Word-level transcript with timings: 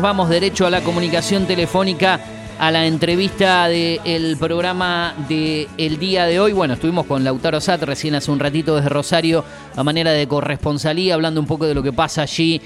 Vamos 0.00 0.28
derecho 0.28 0.64
a 0.64 0.70
la 0.70 0.82
comunicación 0.82 1.46
telefónica, 1.46 2.20
a 2.58 2.70
la 2.70 2.86
entrevista 2.86 3.66
del 3.66 4.36
programa 4.38 5.12
del 5.28 5.98
día 5.98 6.24
de 6.24 6.38
hoy. 6.38 6.52
Bueno, 6.52 6.74
estuvimos 6.74 7.04
con 7.04 7.24
Lautaro 7.24 7.60
Sat 7.60 7.82
recién 7.82 8.14
hace 8.14 8.30
un 8.30 8.38
ratito 8.38 8.76
desde 8.76 8.88
Rosario 8.90 9.44
a 9.74 9.82
manera 9.82 10.12
de 10.12 10.28
corresponsalía, 10.28 11.14
hablando 11.14 11.40
un 11.40 11.48
poco 11.48 11.66
de 11.66 11.74
lo 11.74 11.82
que 11.82 11.92
pasa 11.92 12.22
allí 12.22 12.62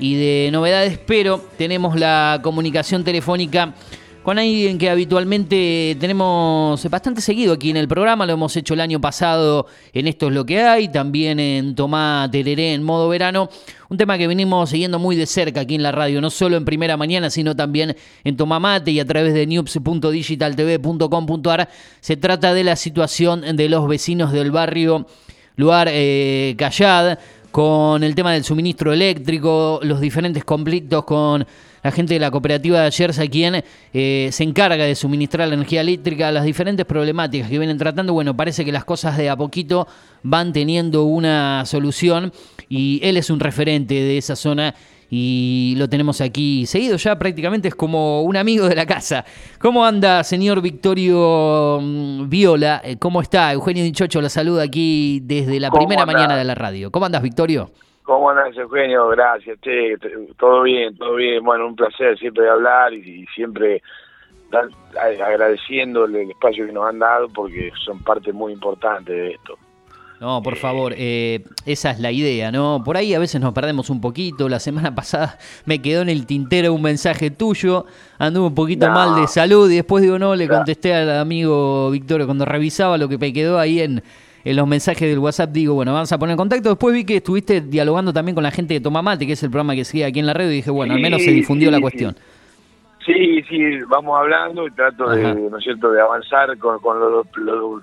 y 0.00 0.16
de 0.16 0.50
novedades, 0.50 0.98
pero 0.98 1.40
tenemos 1.56 1.98
la 1.98 2.40
comunicación 2.42 3.04
telefónica 3.04 3.74
con 4.22 4.38
alguien 4.38 4.78
que 4.78 4.88
habitualmente 4.88 5.96
tenemos 5.98 6.88
bastante 6.88 7.20
seguido 7.20 7.54
aquí 7.54 7.70
en 7.70 7.76
el 7.76 7.88
programa, 7.88 8.24
lo 8.24 8.34
hemos 8.34 8.56
hecho 8.56 8.74
el 8.74 8.80
año 8.80 9.00
pasado 9.00 9.66
en 9.92 10.06
Esto 10.06 10.28
es 10.28 10.32
lo 10.32 10.46
que 10.46 10.62
hay, 10.62 10.86
también 10.88 11.40
en 11.40 11.74
Tomá 11.74 12.28
Tereré 12.30 12.74
en 12.74 12.84
modo 12.84 13.08
verano, 13.08 13.48
un 13.88 13.96
tema 13.96 14.16
que 14.18 14.28
venimos 14.28 14.70
siguiendo 14.70 15.00
muy 15.00 15.16
de 15.16 15.26
cerca 15.26 15.62
aquí 15.62 15.74
en 15.74 15.82
la 15.82 15.90
radio, 15.90 16.20
no 16.20 16.30
solo 16.30 16.56
en 16.56 16.64
primera 16.64 16.96
mañana, 16.96 17.28
sino 17.30 17.56
también 17.56 17.96
en 18.22 18.36
Tomamate 18.36 18.92
y 18.92 19.00
a 19.00 19.04
través 19.04 19.34
de 19.34 19.44
news.digitaltv.com.ar. 19.46 21.68
Se 22.00 22.16
trata 22.16 22.54
de 22.54 22.62
la 22.64 22.76
situación 22.76 23.56
de 23.56 23.68
los 23.68 23.88
vecinos 23.88 24.30
del 24.32 24.52
barrio 24.52 25.06
Luar 25.56 25.88
eh, 25.90 26.54
Callad, 26.56 27.18
con 27.50 28.02
el 28.02 28.14
tema 28.14 28.32
del 28.32 28.44
suministro 28.44 28.90
eléctrico, 28.92 29.80
los 29.82 30.00
diferentes 30.00 30.44
conflictos 30.44 31.04
con 31.04 31.46
la 31.82 31.90
gente 31.90 32.14
de 32.14 32.20
la 32.20 32.30
cooperativa 32.30 32.80
de 32.80 32.86
Ayerza, 32.86 33.26
quien 33.26 33.64
eh, 33.92 34.28
se 34.32 34.44
encarga 34.44 34.84
de 34.84 34.94
suministrar 34.94 35.48
la 35.48 35.54
energía 35.54 35.80
eléctrica, 35.80 36.30
las 36.30 36.44
diferentes 36.44 36.86
problemáticas 36.86 37.50
que 37.50 37.58
vienen 37.58 37.78
tratando. 37.78 38.12
Bueno, 38.12 38.36
parece 38.36 38.64
que 38.64 38.72
las 38.72 38.84
cosas 38.84 39.16
de 39.16 39.28
a 39.28 39.36
poquito 39.36 39.86
van 40.22 40.52
teniendo 40.52 41.04
una 41.04 41.64
solución 41.66 42.32
y 42.68 43.00
él 43.02 43.16
es 43.16 43.30
un 43.30 43.40
referente 43.40 43.94
de 43.94 44.18
esa 44.18 44.36
zona 44.36 44.74
y 45.14 45.74
lo 45.76 45.90
tenemos 45.90 46.22
aquí 46.22 46.64
seguido 46.64 46.96
ya 46.96 47.18
prácticamente 47.18 47.68
es 47.68 47.74
como 47.74 48.22
un 48.22 48.34
amigo 48.34 48.66
de 48.66 48.74
la 48.74 48.86
casa. 48.86 49.26
¿Cómo 49.58 49.84
anda, 49.84 50.24
señor 50.24 50.62
Victorio 50.62 51.80
mm, 51.82 52.30
Viola? 52.30 52.80
Eh, 52.82 52.96
¿Cómo 52.96 53.20
está? 53.20 53.52
Eugenio 53.52 53.84
Dichocho 53.84 54.22
la 54.22 54.30
saluda 54.30 54.62
aquí 54.62 55.20
desde 55.22 55.60
la 55.60 55.70
primera 55.70 56.06
mañana 56.06 56.34
de 56.34 56.44
la 56.44 56.54
radio. 56.54 56.90
¿Cómo 56.90 57.04
andas, 57.04 57.20
Victorio? 57.20 57.70
¿Cómo 58.02 58.30
andas, 58.30 58.56
Eugenio? 58.56 59.08
Gracias, 59.08 59.60
che, 59.60 59.96
todo 60.36 60.62
bien, 60.62 60.96
todo 60.96 61.14
bien. 61.14 61.42
Bueno, 61.44 61.68
un 61.68 61.76
placer 61.76 62.18
siempre 62.18 62.48
hablar 62.48 62.92
y, 62.92 63.26
siempre 63.34 63.82
agradeciendo 64.98 66.04
el 66.04 66.30
espacio 66.30 66.66
que 66.66 66.72
nos 66.72 66.86
han 66.86 66.98
dado 66.98 67.28
porque 67.28 67.72
son 67.84 68.02
parte 68.02 68.32
muy 68.32 68.52
importante 68.52 69.12
de 69.12 69.30
esto. 69.30 69.56
No, 70.22 70.40
por 70.40 70.54
favor, 70.54 70.94
eh, 70.96 71.42
esa 71.66 71.90
es 71.90 71.98
la 71.98 72.12
idea, 72.12 72.52
¿no? 72.52 72.80
Por 72.84 72.96
ahí 72.96 73.12
a 73.12 73.18
veces 73.18 73.40
nos 73.40 73.52
perdemos 73.52 73.90
un 73.90 74.00
poquito. 74.00 74.48
La 74.48 74.60
semana 74.60 74.94
pasada 74.94 75.38
me 75.64 75.80
quedó 75.80 76.02
en 76.02 76.08
el 76.08 76.26
tintero 76.26 76.72
un 76.72 76.82
mensaje 76.82 77.32
tuyo, 77.32 77.86
anduve 78.18 78.46
un 78.46 78.54
poquito 78.54 78.88
mal 78.88 79.20
de 79.20 79.26
salud 79.26 79.68
y 79.68 79.76
después 79.76 80.02
digo, 80.02 80.18
no, 80.20 80.36
le 80.36 80.46
contesté 80.48 80.94
al 80.94 81.10
amigo 81.18 81.90
Victorio 81.90 82.26
cuando 82.26 82.44
revisaba 82.44 82.98
lo 82.98 83.08
que 83.08 83.18
me 83.18 83.32
quedó 83.32 83.58
ahí 83.58 83.80
en, 83.80 84.02
en 84.44 84.56
los 84.56 84.66
mensajes 84.66 85.08
del 85.08 85.18
WhatsApp 85.18 85.50
digo, 85.50 85.74
bueno, 85.74 85.92
vamos 85.92 86.12
a 86.12 86.18
poner 86.18 86.32
en 86.32 86.38
contacto. 86.38 86.70
Después 86.70 86.94
vi 86.94 87.04
que 87.04 87.16
estuviste 87.16 87.60
dialogando 87.60 88.12
también 88.12 88.34
con 88.34 88.42
la 88.42 88.50
gente 88.50 88.74
de 88.74 88.80
Tomamate, 88.80 89.26
que 89.26 89.32
es 89.32 89.42
el 89.42 89.50
programa 89.50 89.74
que 89.74 89.84
sigue 89.84 90.04
aquí 90.04 90.18
en 90.18 90.26
la 90.26 90.34
red, 90.34 90.50
y 90.50 90.54
dije, 90.54 90.70
bueno, 90.70 90.94
al 90.94 91.00
menos 91.00 91.22
se 91.22 91.30
difundió 91.30 91.70
la 91.70 91.80
cuestión. 91.80 92.16
Sí, 93.04 93.42
sí, 93.48 93.80
vamos 93.88 94.16
hablando 94.16 94.66
y 94.66 94.70
trato 94.70 95.10
de, 95.10 95.34
¿no 95.34 95.58
es 95.58 95.64
cierto?, 95.64 95.90
de 95.90 96.00
avanzar 96.00 96.56
con, 96.58 96.78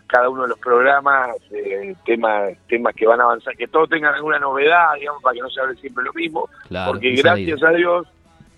cada 0.08 0.30
uno 0.30 0.44
de 0.44 0.48
los 0.48 0.60
programas, 0.60 1.32
eh, 1.52 1.94
temas 2.06 2.54
temas 2.70 2.96
que 2.96 3.06
van 3.06 3.20
a 3.20 3.24
avanzar, 3.24 3.56
que 3.58 3.68
todos 3.68 3.90
tengan 3.90 4.14
alguna 4.16 4.40
novedad, 4.40 4.94
digamos, 4.98 5.22
para 5.22 5.34
que 5.34 5.42
no 5.42 5.50
se 5.50 5.60
hable 5.60 5.76
siempre 5.76 6.06
lo 6.06 6.14
mismo, 6.14 6.48
porque 6.88 7.16
gracias 7.16 7.62
a 7.64 7.72
Dios 7.72 8.08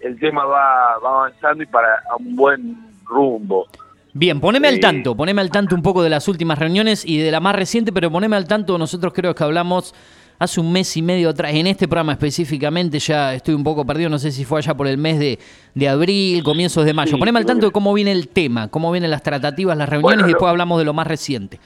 el 0.02 0.20
tema 0.20 0.46
va, 0.46 1.00
va 1.04 1.10
avanzando 1.10 1.64
y 1.64 1.66
para 1.66 2.04
un 2.20 2.36
buen 2.36 2.78
rumbo. 3.06 3.68
Bien, 4.14 4.42
poneme 4.42 4.68
al 4.68 4.80
tanto, 4.80 5.16
poneme 5.16 5.42
al 5.42 5.50
tanto 5.50 5.74
un 5.74 5.82
poco 5.82 6.04
de 6.04 6.10
las 6.10 6.28
últimas 6.28 6.60
reuniones 6.60 7.06
y 7.06 7.18
de 7.18 7.32
la 7.32 7.40
más 7.40 7.56
reciente, 7.56 7.94
pero 7.94 8.12
poneme 8.12 8.36
al 8.36 8.46
tanto, 8.46 8.78
nosotros 8.78 9.14
creo 9.14 9.34
que 9.34 9.44
hablamos 9.44 9.96
hace 10.38 10.60
un 10.60 10.74
mes 10.74 10.98
y 10.98 11.02
medio 11.02 11.30
atrás, 11.30 11.54
en 11.54 11.68
este 11.68 11.88
programa 11.88 12.14
específicamente, 12.14 13.00
ya 13.00 13.34
estoy 13.34 13.54
un 13.54 13.64
poco 13.64 13.86
perdido, 13.86 14.10
no 14.10 14.18
sé 14.18 14.32
si 14.32 14.44
fue 14.44 14.58
allá 14.58 14.74
por 14.76 14.88
el 14.88 14.98
mes 14.98 15.20
de, 15.20 15.40
de 15.76 15.88
abril, 15.88 16.44
comienzos 16.44 16.84
de 16.84 16.94
mayo. 16.94 17.18
poneme 17.18 17.40
al 17.40 17.46
tanto 17.46 17.68
de 17.68 17.72
cómo 17.72 17.94
viene 17.94 18.12
el 18.12 18.28
tema, 18.28 18.68
cómo 18.68 18.92
vienen 18.92 19.12
las 19.12 19.24
tratativas, 19.24 19.78
las 19.78 19.88
reuniones 19.88 20.26
y 20.26 20.30
después 20.30 20.50
hablamos 20.50 20.80
de 20.80 20.86
lo 20.86 20.94
más 20.94 21.08
reciente. 21.08 21.60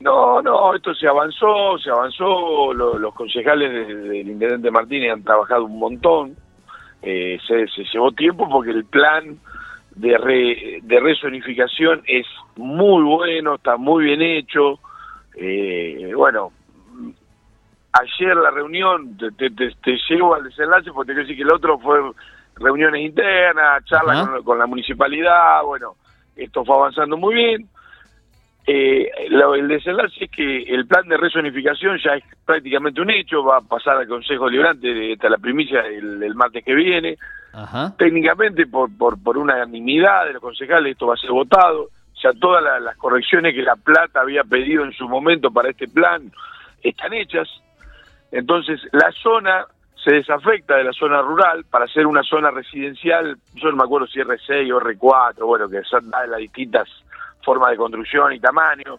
No, 0.00 0.42
no, 0.42 0.74
esto 0.74 0.94
se 0.94 1.08
avanzó, 1.08 1.78
se 1.82 1.90
avanzó, 1.90 2.74
los 2.74 3.14
concejales 3.14 3.72
del 3.72 4.28
Intendente 4.28 4.70
Martínez 4.70 5.14
han 5.14 5.22
trabajado 5.22 5.64
un 5.64 5.78
montón, 5.78 6.36
eh, 7.02 7.38
se, 7.48 7.66
se 7.68 7.82
llevó 7.92 8.12
tiempo 8.12 8.46
porque 8.48 8.72
el 8.72 8.84
plan 8.84 9.38
de, 9.96 10.18
re, 10.18 10.78
de 10.82 11.00
resonificación 11.00 12.02
es 12.06 12.26
muy 12.56 13.02
bueno, 13.02 13.56
está 13.56 13.76
muy 13.76 14.04
bien 14.04 14.22
hecho. 14.22 14.78
Eh, 15.34 16.12
bueno, 16.14 16.52
ayer 17.92 18.36
la 18.36 18.50
reunión, 18.50 19.16
te, 19.16 19.50
te, 19.50 19.98
llego 20.08 20.34
al 20.34 20.44
desenlace 20.44 20.92
porque 20.92 21.08
te 21.08 21.14
quiero 21.14 21.26
decir 21.26 21.36
que 21.36 21.42
el 21.42 21.52
otro 21.52 21.78
fue 21.78 21.98
reuniones 22.56 23.02
internas, 23.02 23.84
charlas 23.86 24.28
con, 24.44 24.58
la 24.58 24.66
municipalidad, 24.66 25.62
bueno, 25.64 25.96
esto 26.36 26.64
fue 26.64 26.76
avanzando 26.76 27.16
muy 27.16 27.34
bien. 27.34 27.68
Eh, 28.66 29.08
el 29.30 29.68
desenlace 29.68 30.24
es 30.24 30.30
que 30.30 30.62
el 30.64 30.86
plan 30.86 31.08
de 31.08 31.16
resonificación 31.16 31.98
ya 32.04 32.16
es 32.16 32.24
prácticamente 32.44 33.00
un 33.00 33.10
hecho, 33.10 33.44
va 33.44 33.58
a 33.58 33.60
pasar 33.60 33.96
al 33.96 34.08
Consejo 34.08 34.50
Liberante 34.50 35.12
hasta 35.12 35.30
la 35.30 35.38
primicia 35.38 35.86
el 35.86 36.34
martes 36.34 36.64
que 36.64 36.74
viene. 36.74 37.16
Técnicamente, 37.96 38.66
por, 38.66 38.94
por, 38.96 39.22
por 39.22 39.38
unanimidad 39.38 40.26
de 40.26 40.34
los 40.34 40.42
concejales, 40.42 40.92
esto 40.92 41.06
va 41.06 41.14
a 41.14 41.18
ser 41.18 41.30
votado. 41.30 41.88
Ya 42.22 42.32
todas 42.32 42.62
las 42.82 42.96
correcciones 42.96 43.54
que 43.54 43.62
La 43.62 43.76
Plata 43.76 44.20
había 44.20 44.42
pedido 44.44 44.84
en 44.84 44.92
su 44.92 45.08
momento 45.08 45.50
para 45.50 45.70
este 45.70 45.88
plan 45.88 46.30
están 46.82 47.12
hechas. 47.12 47.48
Entonces, 48.30 48.80
la 48.92 49.10
zona 49.22 49.66
se 50.02 50.14
desafecta 50.14 50.76
de 50.76 50.84
la 50.84 50.92
zona 50.92 51.20
rural 51.22 51.64
para 51.64 51.86
ser 51.88 52.06
una 52.06 52.22
zona 52.22 52.50
residencial. 52.50 53.36
Yo 53.54 53.70
no 53.70 53.76
me 53.76 53.84
acuerdo 53.84 54.06
si 54.06 54.20
R6 54.20 54.72
o 54.72 54.80
R4, 54.80 55.44
bueno, 55.44 55.68
que 55.68 55.82
son 55.82 56.10
las 56.10 56.38
distintas 56.38 56.88
formas 57.44 57.70
de 57.70 57.76
construcción 57.76 58.32
y 58.32 58.40
tamaño. 58.40 58.98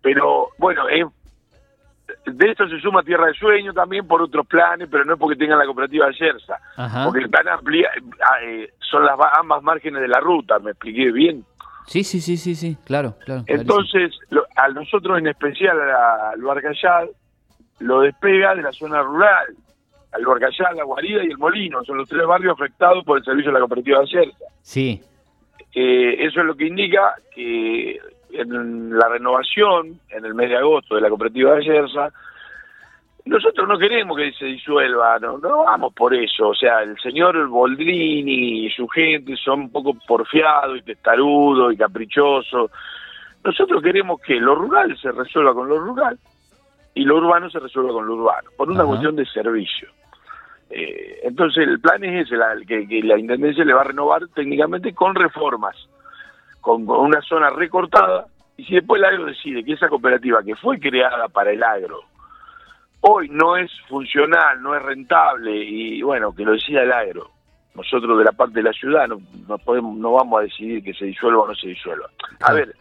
Pero 0.00 0.48
bueno, 0.58 0.88
es 0.88 1.04
de 2.26 2.50
esto 2.50 2.68
se 2.68 2.80
suma 2.80 3.02
Tierra 3.02 3.26
de 3.26 3.34
Sueño 3.34 3.72
también 3.72 4.06
por 4.06 4.22
otros 4.22 4.46
planes, 4.46 4.88
pero 4.90 5.04
no 5.04 5.14
es 5.14 5.18
porque 5.18 5.36
tengan 5.36 5.58
la 5.58 5.66
cooperativa 5.66 6.06
de 6.06 6.14
Yersa, 6.14 6.58
porque 7.04 7.20
el 7.20 7.30
plan 7.30 7.48
amplia, 7.48 7.90
ah, 8.22 8.42
eh, 8.44 8.72
son 8.78 9.04
las 9.04 9.18
ambas 9.38 9.62
márgenes 9.62 10.00
de 10.00 10.08
la 10.08 10.20
ruta, 10.20 10.58
¿me 10.58 10.70
expliqué 10.70 11.12
bien? 11.12 11.44
Sí, 11.86 12.04
sí, 12.04 12.20
sí, 12.20 12.36
sí, 12.36 12.54
sí, 12.54 12.76
claro, 12.84 13.14
claro. 13.24 13.44
Entonces, 13.46 14.18
a 14.56 14.68
nosotros 14.68 15.18
en 15.18 15.28
especial 15.28 15.78
al 15.80 16.40
Barcayal, 16.40 17.10
lo 17.80 18.00
despega 18.00 18.54
de 18.54 18.62
la 18.62 18.72
zona 18.72 19.02
rural, 19.02 19.46
al 20.12 20.26
Barcayal, 20.26 20.76
la 20.76 20.84
Guarida 20.84 21.24
y 21.24 21.28
el 21.28 21.38
Molino, 21.38 21.82
son 21.84 21.98
los 21.98 22.08
tres 22.08 22.26
barrios 22.26 22.54
afectados 22.54 23.04
por 23.04 23.18
el 23.18 23.24
servicio 23.24 23.50
de 23.50 23.54
la 23.54 23.60
cooperativa 23.60 24.00
de 24.00 24.06
Yersa. 24.06 24.44
Sí. 24.62 25.02
Eh, 25.74 26.26
eso 26.26 26.40
es 26.40 26.46
lo 26.46 26.54
que 26.56 26.66
indica 26.66 27.14
que 27.34 27.98
en 28.32 28.96
la 28.96 29.08
renovación, 29.08 30.00
en 30.10 30.24
el 30.24 30.34
mes 30.34 30.50
de 30.50 30.56
agosto, 30.56 30.94
de 30.94 31.00
la 31.00 31.08
cooperativa 31.08 31.54
de 31.54 31.64
Yersa, 31.64 32.12
nosotros 33.28 33.68
no 33.68 33.78
queremos 33.78 34.16
que 34.16 34.32
se 34.32 34.46
disuelva, 34.46 35.18
no, 35.18 35.36
no 35.38 35.64
vamos 35.64 35.92
por 35.92 36.14
eso. 36.14 36.48
O 36.48 36.54
sea, 36.54 36.82
el 36.82 36.98
señor 36.98 37.46
Boldrini 37.48 38.66
y 38.66 38.70
su 38.70 38.88
gente 38.88 39.36
son 39.36 39.60
un 39.60 39.70
poco 39.70 39.94
porfiados 40.06 40.78
y 40.78 40.82
testarudos 40.82 41.74
y 41.74 41.76
caprichosos. 41.76 42.70
Nosotros 43.44 43.82
queremos 43.82 44.20
que 44.22 44.34
lo 44.36 44.54
rural 44.54 44.96
se 44.98 45.12
resuelva 45.12 45.52
con 45.52 45.68
lo 45.68 45.78
rural 45.78 46.18
y 46.94 47.04
lo 47.04 47.18
urbano 47.18 47.50
se 47.50 47.60
resuelva 47.60 47.92
con 47.92 48.06
lo 48.06 48.14
urbano, 48.14 48.50
por 48.56 48.70
una 48.70 48.84
cuestión 48.84 49.14
de 49.14 49.26
servicio. 49.26 49.88
Eh, 50.70 51.20
entonces 51.22 51.68
el 51.68 51.80
plan 51.80 52.02
es 52.04 52.26
ese, 52.26 52.36
que, 52.66 52.88
que 52.88 53.02
la 53.02 53.18
Intendencia 53.18 53.64
le 53.64 53.74
va 53.74 53.82
a 53.82 53.84
renovar 53.84 54.26
técnicamente 54.34 54.94
con 54.94 55.14
reformas 55.14 55.76
con, 56.60 56.88
una 56.88 57.20
zona 57.22 57.50
recortada, 57.50 58.26
y 58.56 58.64
si 58.64 58.74
después 58.74 59.00
el 59.00 59.06
agro 59.06 59.26
decide 59.26 59.64
que 59.64 59.72
esa 59.72 59.88
cooperativa 59.88 60.42
que 60.42 60.56
fue 60.56 60.78
creada 60.78 61.28
para 61.28 61.52
el 61.52 61.62
agro, 61.62 62.00
hoy 63.00 63.28
no 63.28 63.56
es 63.56 63.70
funcional, 63.88 64.60
no 64.62 64.74
es 64.74 64.82
rentable, 64.82 65.56
y 65.56 66.02
bueno, 66.02 66.34
que 66.34 66.44
lo 66.44 66.52
decida 66.52 66.82
el 66.82 66.92
agro, 66.92 67.30
nosotros 67.78 68.18
de 68.18 68.24
la 68.24 68.32
parte 68.32 68.54
de 68.54 68.64
la 68.64 68.72
ciudad 68.72 69.06
no, 69.06 69.58
podemos 69.58 69.96
no 69.96 70.12
vamos 70.12 70.40
a 70.40 70.42
decidir 70.42 70.82
que 70.82 70.92
se 70.92 71.06
disuelva 71.06 71.42
o 71.42 71.48
no 71.48 71.54
se 71.54 71.68
disuelva. 71.68 72.06
A 72.40 72.52
ver, 72.52 72.74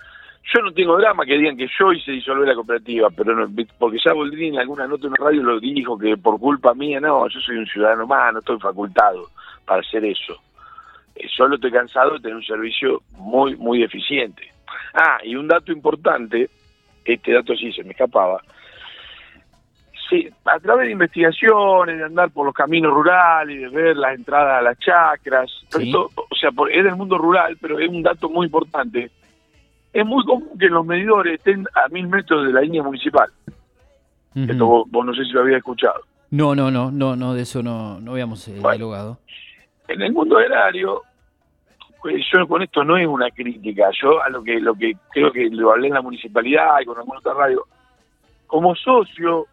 yo 0.54 0.62
no 0.62 0.72
tengo 0.72 0.98
drama 0.98 1.26
que 1.26 1.38
digan 1.38 1.56
que 1.56 1.68
yo 1.80 1.92
hice 1.94 2.12
disolver 2.12 2.48
la 2.48 2.56
cooperativa, 2.56 3.10
pero 3.12 3.36
no, 3.36 3.48
porque 3.78 4.00
ya 4.04 4.14
Boldrini 4.14 4.56
en 4.56 4.62
alguna 4.62 4.88
nota 4.88 5.06
en 5.08 5.14
la 5.18 5.26
radio 5.26 5.44
lo 5.44 5.60
dijo 5.60 5.98
que 5.98 6.18
por 6.18 6.40
culpa 6.40 6.74
mía, 6.74 7.00
no, 7.00 7.28
yo 7.28 7.40
soy 7.40 7.58
un 7.58 7.68
ciudadano 7.68 8.08
más, 8.08 8.34
no 8.34 8.40
estoy 8.40 8.60
facultado 8.60 9.28
para 9.66 9.82
hacer 9.82 10.04
eso. 10.06 10.36
Eh, 11.20 11.28
solo 11.36 11.56
estoy 11.56 11.72
cansado 11.72 12.12
de 12.14 12.20
tener 12.20 12.36
un 12.36 12.44
servicio 12.44 13.02
muy, 13.12 13.56
muy 13.56 13.84
eficiente. 13.84 14.44
Ah, 14.94 15.18
y 15.24 15.36
un 15.36 15.48
dato 15.48 15.72
importante, 15.72 16.50
este 17.06 17.32
dato 17.34 17.56
sí 17.56 17.72
se 17.74 17.84
me 17.84 17.92
escapaba, 17.92 18.42
Sí, 20.10 20.26
a 20.46 20.58
través 20.60 20.86
de 20.88 20.94
investigaciones, 20.94 21.98
de 21.98 22.06
andar 22.06 22.30
por 22.32 22.46
los 22.46 22.56
caminos 22.56 22.94
rurales, 22.94 23.60
de 23.60 23.68
ver 23.68 23.98
las 23.98 24.16
entradas 24.16 24.60
a 24.60 24.62
las 24.62 24.80
chacras, 24.80 25.52
Sí. 25.70 25.84
esto, 25.88 26.10
o 26.16 26.36
sea, 26.40 26.50
por- 26.52 26.72
es 26.72 26.82
del 26.86 26.96
mundo 26.96 27.18
rural, 27.18 27.58
pero 27.60 27.78
es 27.78 27.90
un 27.90 28.04
dato 28.04 28.30
muy 28.30 28.46
importante. 28.46 29.12
Es 29.92 30.06
muy 30.06 30.24
común 30.24 30.58
que 30.58 30.68
los 30.68 30.86
medidores 30.86 31.34
estén 31.40 31.66
a 31.76 31.90
mil 31.90 32.08
metros 32.08 32.46
de 32.48 32.54
la 32.54 32.62
línea 32.62 32.84
municipal. 32.84 33.30
Ujú. 34.34 34.50
Esto 34.50 34.66
vos, 34.66 34.88
vos 34.90 35.06
no 35.06 35.14
sé 35.14 35.26
si 35.26 35.32
lo 35.32 35.42
habías 35.42 35.58
escuchado. 35.58 36.00
No, 36.32 36.56
no, 36.56 36.72
no, 36.72 36.90
no, 36.90 37.18
no, 37.18 37.34
de 37.34 37.42
eso 37.42 37.62
no, 37.62 38.00
no 38.00 38.12
habíamos 38.14 38.48
eh, 38.48 38.52
Bueno. 38.62 38.70
dialogado. 38.78 39.20
En 39.88 40.02
el 40.02 40.12
mundo 40.14 40.38
agrario, 40.38 41.02
pues 42.02 42.24
yo 42.32 42.48
con 42.48 42.62
esto 42.62 42.84
no 42.84 42.98
es 42.98 43.08
una 43.08 43.30
crítica, 43.32 43.90
yo 44.02 44.22
a 44.22 44.30
lo 44.30 44.44
que 44.44 44.60
lo 44.60 44.76
que 44.76 44.94
creo 45.12 45.32
que 45.32 45.50
lo 45.50 45.72
hablé 45.72 45.88
en 45.88 45.94
la 45.96 46.02
municipalidad 46.02 46.80
y 46.82 46.86
con 46.86 46.98
alguna 46.98 47.20
otra 47.20 47.34
radio, 47.34 47.64
como 48.48 48.76
socio, 48.76 49.46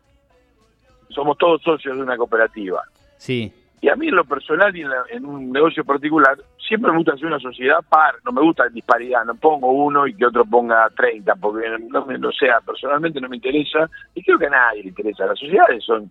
somos 1.09 1.39
todos 1.39 1.63
socios 1.63 1.97
de 1.97 2.03
una 2.03 2.17
cooperativa. 2.17 2.83
Sí, 3.17 3.53
Y 3.81 3.89
a 3.89 3.97
mí 3.97 4.09
en 4.09 4.17
lo 4.17 4.25
personal 4.25 4.75
y 4.77 4.81
en, 4.83 4.89
la- 4.91 5.05
en 5.11 5.25
un 5.27 5.53
negocio 5.53 5.85
particular, 5.85 6.37
siempre 6.67 6.91
me 6.91 6.97
gusta 6.99 7.13
hacer 7.13 7.27
una 7.27 7.39
sociedad 7.39 7.79
par, 7.89 8.15
no 8.25 8.33
me 8.33 8.41
gusta 8.43 8.69
disparidad, 8.69 9.25
no 9.25 9.35
pongo 9.35 9.71
uno 9.73 10.07
y 10.07 10.15
que 10.15 10.27
otro 10.27 10.45
ponga 10.45 10.89
30, 10.97 11.35
porque 11.37 11.69
no, 11.91 12.05
me, 12.07 12.19
no 12.19 12.33
sea, 12.33 12.61
personalmente 12.61 13.21
no 13.21 13.29
me 13.29 13.37
interesa, 13.37 13.89
y 14.15 14.23
creo 14.23 14.39
que 14.39 14.47
a 14.47 14.51
nadie 14.51 14.83
le 14.83 14.89
interesa. 14.89 15.27
Las 15.27 15.39
sociedades 15.39 15.85
son 15.85 16.11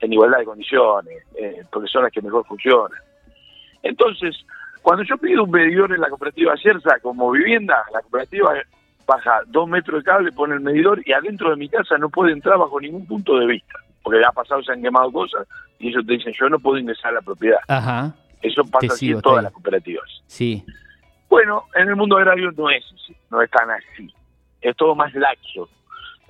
en 0.00 0.12
igualdad 0.12 0.38
de 0.38 0.44
condiciones, 0.46 1.24
eh, 1.36 1.62
porque 1.70 1.88
son 1.88 2.02
las 2.04 2.12
que 2.12 2.22
mejor 2.22 2.44
funcionan. 2.46 2.98
Entonces, 3.82 4.36
cuando 4.82 5.04
yo 5.04 5.16
pido 5.18 5.44
un 5.44 5.50
medidor 5.50 5.92
en 5.92 6.00
la 6.00 6.08
cooperativa 6.08 6.56
Cersa 6.56 6.98
como 7.02 7.30
vivienda, 7.30 7.84
la 7.92 8.00
cooperativa 8.02 8.54
baja 9.06 9.40
dos 9.48 9.68
metros 9.68 10.02
de 10.02 10.04
cable, 10.04 10.32
pone 10.32 10.54
el 10.54 10.60
medidor 10.60 11.02
y 11.04 11.12
adentro 11.12 11.50
de 11.50 11.56
mi 11.56 11.68
casa 11.68 11.98
no 11.98 12.08
puede 12.08 12.32
entrar 12.32 12.58
bajo 12.58 12.80
ningún 12.80 13.06
punto 13.06 13.36
de 13.38 13.46
vista, 13.46 13.74
porque 14.02 14.24
ha 14.24 14.30
pasado, 14.32 14.62
se 14.62 14.72
han 14.72 14.82
quemado 14.82 15.10
cosas 15.10 15.46
y 15.78 15.88
ellos 15.88 16.06
te 16.06 16.12
dicen, 16.12 16.32
yo 16.38 16.48
no 16.48 16.58
puedo 16.58 16.78
ingresar 16.78 17.10
a 17.10 17.14
la 17.14 17.22
propiedad. 17.22 17.58
ajá, 17.68 18.14
Eso 18.42 18.62
pasa 18.64 18.80
Te 18.80 18.86
así 18.88 19.06
sigo, 19.06 19.18
en 19.18 19.22
todas 19.22 19.42
las 19.44 19.52
cooperativas. 19.52 20.08
sí, 20.26 20.64
Bueno, 21.28 21.64
en 21.74 21.88
el 21.88 21.96
mundo 21.96 22.16
agrario 22.16 22.50
no 22.52 22.70
es 22.70 22.84
así, 22.94 23.16
no 23.30 23.40
es 23.42 23.50
tan 23.50 23.70
así. 23.70 24.12
Es 24.60 24.76
todo 24.76 24.94
más 24.94 25.12
laxo. 25.14 25.68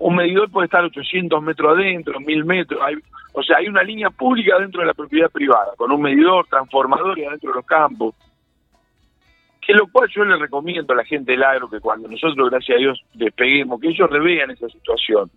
Un 0.00 0.16
medidor 0.16 0.50
puede 0.50 0.64
estar 0.64 0.82
800 0.82 1.42
metros 1.42 1.76
adentro, 1.76 2.18
1000 2.18 2.44
metros. 2.44 2.80
Hay, 2.82 2.96
o 3.34 3.42
sea, 3.42 3.58
hay 3.58 3.68
una 3.68 3.82
línea 3.82 4.08
pública 4.10 4.58
dentro 4.58 4.80
de 4.80 4.86
la 4.86 4.94
propiedad 4.94 5.30
privada, 5.30 5.72
con 5.76 5.92
un 5.92 6.00
medidor, 6.00 6.46
transformadores 6.48 7.28
adentro 7.28 7.50
de 7.50 7.56
los 7.56 7.66
campos. 7.66 8.14
Que 9.60 9.74
lo 9.74 9.86
cual 9.88 10.08
yo 10.08 10.24
le 10.24 10.38
recomiendo 10.38 10.94
a 10.94 10.96
la 10.96 11.04
gente 11.04 11.32
del 11.32 11.44
agro 11.44 11.68
que 11.68 11.80
cuando 11.80 12.08
nosotros, 12.08 12.50
gracias 12.50 12.76
a 12.76 12.80
Dios, 12.80 13.04
despeguemos, 13.12 13.78
que 13.78 13.88
ellos 13.88 14.10
revean 14.10 14.50
esa 14.50 14.68
situación. 14.70 15.30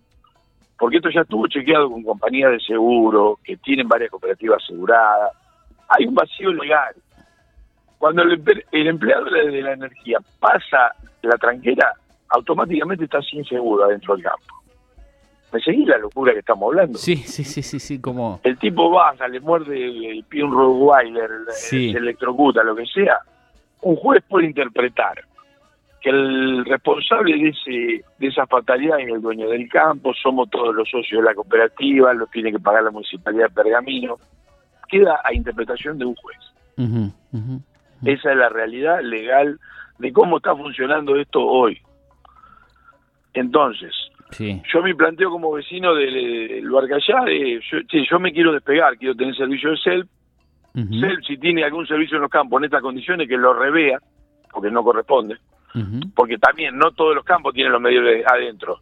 Porque 0.78 0.96
esto 0.96 1.10
ya 1.10 1.20
estuvo 1.20 1.46
chequeado 1.46 1.90
con 1.90 2.02
compañías 2.02 2.50
de 2.50 2.60
seguro, 2.60 3.38
que 3.44 3.58
tienen 3.58 3.86
varias 3.86 4.10
cooperativas 4.10 4.62
aseguradas. 4.64 5.30
Hay 5.88 6.06
un 6.06 6.14
vacío 6.14 6.52
legal 6.52 6.94
cuando 7.98 8.22
el, 8.22 8.42
el 8.72 8.86
empleado 8.86 9.26
de 9.26 9.62
la 9.62 9.72
energía 9.72 10.18
pasa 10.40 10.94
la 11.22 11.38
tranquera, 11.38 11.92
automáticamente 12.34 13.04
está 13.04 13.20
sin 13.22 13.44
seguro 13.44 13.84
adentro 13.84 14.14
del 14.14 14.24
campo. 14.24 14.54
¿Me 15.52 15.60
seguís 15.60 15.86
la 15.86 15.98
locura 15.98 16.32
que 16.32 16.40
estamos 16.40 16.68
hablando? 16.68 16.98
sí, 16.98 17.16
sí, 17.16 17.44
sí, 17.44 17.62
sí, 17.62 17.78
sí, 17.78 18.00
como, 18.00 18.40
El 18.42 18.58
tipo 18.58 18.90
baja, 18.90 19.28
le 19.28 19.38
muerde 19.40 19.76
el, 19.84 20.04
el 20.04 20.24
pie 20.24 20.42
un 20.42 20.52
Rottweiler, 20.52 21.30
Sí. 21.50 21.92
se 21.92 21.98
electrocuta, 21.98 22.62
lo 22.64 22.74
que 22.74 22.86
sea. 22.86 23.18
Un 23.82 23.94
juez 23.96 24.22
puede 24.28 24.46
interpretar 24.46 25.22
que 26.00 26.10
el 26.10 26.64
responsable 26.64 27.36
de, 27.38 27.48
ese, 27.50 28.04
de 28.18 28.26
esa 28.26 28.46
fatalidad 28.46 28.98
es 28.98 29.08
el 29.08 29.22
dueño 29.22 29.48
del 29.48 29.68
campo, 29.68 30.12
somos 30.14 30.50
todos 30.50 30.74
los 30.74 30.88
socios 30.90 31.20
de 31.22 31.26
la 31.28 31.34
cooperativa, 31.34 32.12
lo 32.14 32.26
tiene 32.26 32.50
que 32.50 32.58
pagar 32.58 32.82
la 32.82 32.90
municipalidad 32.90 33.48
de 33.48 33.54
Pergamino. 33.54 34.16
Queda 34.88 35.20
a 35.24 35.32
interpretación 35.32 35.98
de 35.98 36.04
un 36.04 36.14
juez. 36.16 36.38
Esa 38.04 38.30
es 38.32 38.36
la 38.36 38.48
realidad 38.48 39.00
legal 39.02 39.58
de 39.98 40.12
cómo 40.12 40.38
está 40.38 40.54
funcionando 40.56 41.16
esto 41.16 41.40
hoy. 41.40 41.80
Entonces, 43.34 43.92
sí, 44.30 44.62
yo 44.72 44.82
me 44.82 44.94
planteo 44.94 45.30
como 45.30 45.52
vecino 45.52 45.94
del 45.94 46.60
Luarcayá, 46.60 47.24
de, 47.24 47.60
yo, 47.70 47.78
che, 47.88 48.04
yo 48.08 48.18
me 48.18 48.32
quiero 48.32 48.52
despegar, 48.52 48.96
quiero 48.96 49.14
tener 49.14 49.36
servicio 49.36 49.70
de 49.70 49.76
CELP. 49.82 50.08
ujú, 50.74 51.00
CELP, 51.00 51.24
si 51.24 51.36
tiene 51.38 51.64
algún 51.64 51.86
servicio 51.86 52.16
en 52.16 52.22
los 52.22 52.30
campos 52.30 52.60
en 52.60 52.64
estas 52.66 52.82
condiciones, 52.82 53.28
que 53.28 53.36
lo 53.36 53.52
revea, 53.52 53.98
porque 54.50 54.70
no 54.70 54.82
corresponde. 54.82 55.36
Porque 56.14 56.38
también 56.38 56.78
no 56.78 56.92
todos 56.92 57.16
los 57.16 57.24
campos 57.24 57.52
tienen 57.52 57.72
los 57.72 57.80
medios 57.80 58.04
de 58.04 58.24
adentro. 58.24 58.78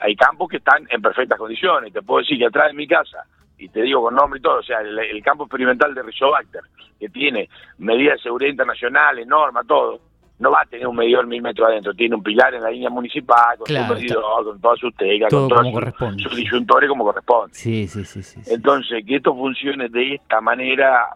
Hay 0.00 0.16
campos 0.16 0.48
que 0.48 0.56
están 0.56 0.84
en 0.90 1.00
perfectas 1.00 1.38
condiciones. 1.38 1.92
Te 1.92 2.02
puedo 2.02 2.18
decir 2.18 2.36
que 2.36 2.46
atrás 2.46 2.66
de 2.66 2.74
mi 2.74 2.88
casa, 2.88 3.18
y 3.56 3.68
te 3.68 3.82
digo 3.82 4.02
con 4.02 4.16
nombre 4.16 4.40
y 4.40 4.42
todo, 4.42 4.58
o 4.58 4.62
sea, 4.64 4.80
el, 4.80 4.98
el 4.98 5.22
campo 5.22 5.44
experimental 5.44 5.94
de 5.94 6.02
Rizobacter, 6.02 6.62
que 6.98 7.08
tiene 7.10 7.48
medidas 7.78 8.16
de 8.16 8.22
seguridad 8.24 8.50
internacionales, 8.50 9.24
normas, 9.24 9.64
todo, 9.68 10.00
no 10.38 10.50
va 10.50 10.60
a 10.62 10.66
tener 10.66 10.86
un 10.86 10.96
medidor 10.96 11.26
mil 11.26 11.40
metros 11.42 11.68
adentro. 11.68 11.94
Tiene 11.94 12.14
un 12.14 12.22
pilar 12.22 12.52
en 12.54 12.62
la 12.62 12.70
línea 12.70 12.90
municipal, 12.90 13.56
con 13.56 13.66
Claro, 13.66 13.86
su 13.88 13.94
medidor, 14.00 14.44
con 14.44 14.60
todas 14.60 14.78
sus 14.78 14.94
teclas, 14.94 15.30
Todo 15.30 15.48
con 15.48 15.72
todos 15.98 16.22
sus- 16.22 16.36
disyuntores 16.36 16.88
como 16.88 17.04
corresponde. 17.04 17.54
sí, 17.54 17.86
sí, 17.88 18.04
sí, 18.04 18.40
Entonces, 18.46 19.04
que 19.06 19.16
esto 19.16 19.34
funcione 19.34 19.88
de 19.88 20.14
esta 20.16 20.40
manera 20.40 21.08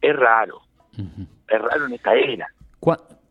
es 0.00 0.16
raro. 0.16 0.60
Es 0.96 1.60
raro 1.60 1.86
en 1.86 1.92
esta 1.92 2.14
era. 2.14 2.48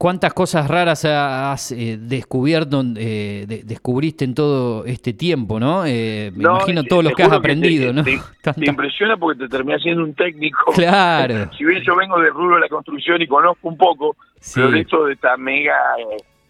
¿Cuá- 0.04 0.14
¿Cuántas 0.14 0.34
cosas 0.34 0.68
raras 0.68 1.06
has 1.06 1.72
eh, 1.72 1.98
descubierto, 2.00 2.84
eh, 2.98 3.46
de- 3.48 3.64
descubriste 3.64 4.26
en 4.26 4.36
todo 4.36 4.84
este 4.86 5.14
tiempo, 5.14 5.60
no? 5.60 5.86
Eh, 5.86 6.30
me 6.36 6.44
No, 6.44 6.58
imagino 6.58 6.84
te- 6.84 6.90
todo 6.90 7.02
lo 7.04 7.10
te 7.10 7.16
que 7.16 7.24
has 7.24 7.32
aprendido, 7.32 7.88
te- 7.88 7.94
¿no? 7.94 8.04
Te, 8.04 8.20
Tanta- 8.44 8.60
te 8.62 8.70
impresiona 8.70 9.16
porque 9.18 9.40
te 9.40 9.48
terminas 9.50 9.82
siendo 9.82 10.04
un 10.04 10.14
técnico. 10.14 10.72
Claro. 10.74 11.50
si 11.58 11.64
bien 11.66 11.82
yo 11.84 11.96
vengo 11.96 12.20
del 12.20 12.32
rubro 12.34 12.56
de 12.56 12.62
la 12.62 12.68
construcción 12.70 13.22
y 13.22 13.28
conozco 13.28 13.68
un 13.70 13.78
poco, 13.78 14.16
Sí. 14.40 14.54
pero 14.56 14.72
de 14.72 14.82
esto 14.82 15.06
de 15.06 15.14
esta 15.14 15.36
mega 15.38 15.74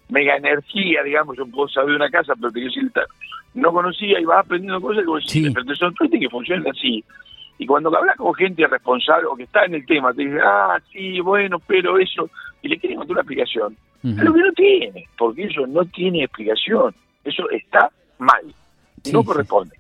mega 0.10 0.36
energía, 0.36 1.02
digamos, 1.04 1.38
yo 1.38 1.46
puedo 1.48 1.68
saber 1.70 1.96
una 1.96 2.10
casa, 2.10 2.34
pero 2.36 2.50
te 2.52 2.60
quiero 2.60 2.74
decir, 2.74 2.92
no 3.56 3.72
conocía 3.72 4.20
y 4.20 4.26
vas 4.26 4.40
aprendiendo 4.46 4.82
cosas 4.82 5.04
que 5.06 5.30
Sí. 5.32 5.50
pero 5.54 5.66
te 5.66 5.76
sorprende 5.76 6.20
que 6.20 6.30
funcionen 6.30 6.68
así. 6.70 7.04
Y 7.60 7.66
cuando 7.66 7.96
hablas 7.96 8.18
con 8.18 8.34
gente 8.34 8.66
responsable 8.68 9.28
o 9.28 9.36
que 9.36 9.44
está 9.44 9.64
en 9.66 9.76
el 9.76 9.86
tema, 9.86 10.12
te 10.14 10.24
dicen, 10.24 10.40
ah, 10.44 10.78
sí, 10.92 11.20
bueno, 11.22 11.60
pero 11.66 11.98
eso, 12.00 12.30
y 12.64 12.70
le 12.70 12.80
quieren 12.80 12.98
contar 12.98 13.12
una 13.14 13.22
explicación. 13.22 13.78
Ujú. 14.04 14.16
Pero 14.18 14.34
que 14.34 14.40
no 14.40 14.52
tiene, 14.54 15.08
porque 15.18 15.44
eso 15.44 15.68
no 15.68 15.86
tiene 15.86 16.24
explicación. 16.24 16.96
Eso 17.24 17.48
está 17.52 17.90
mal. 18.18 18.42
Sí, 19.04 19.12
no 19.14 19.24
corresponde. 19.24 19.76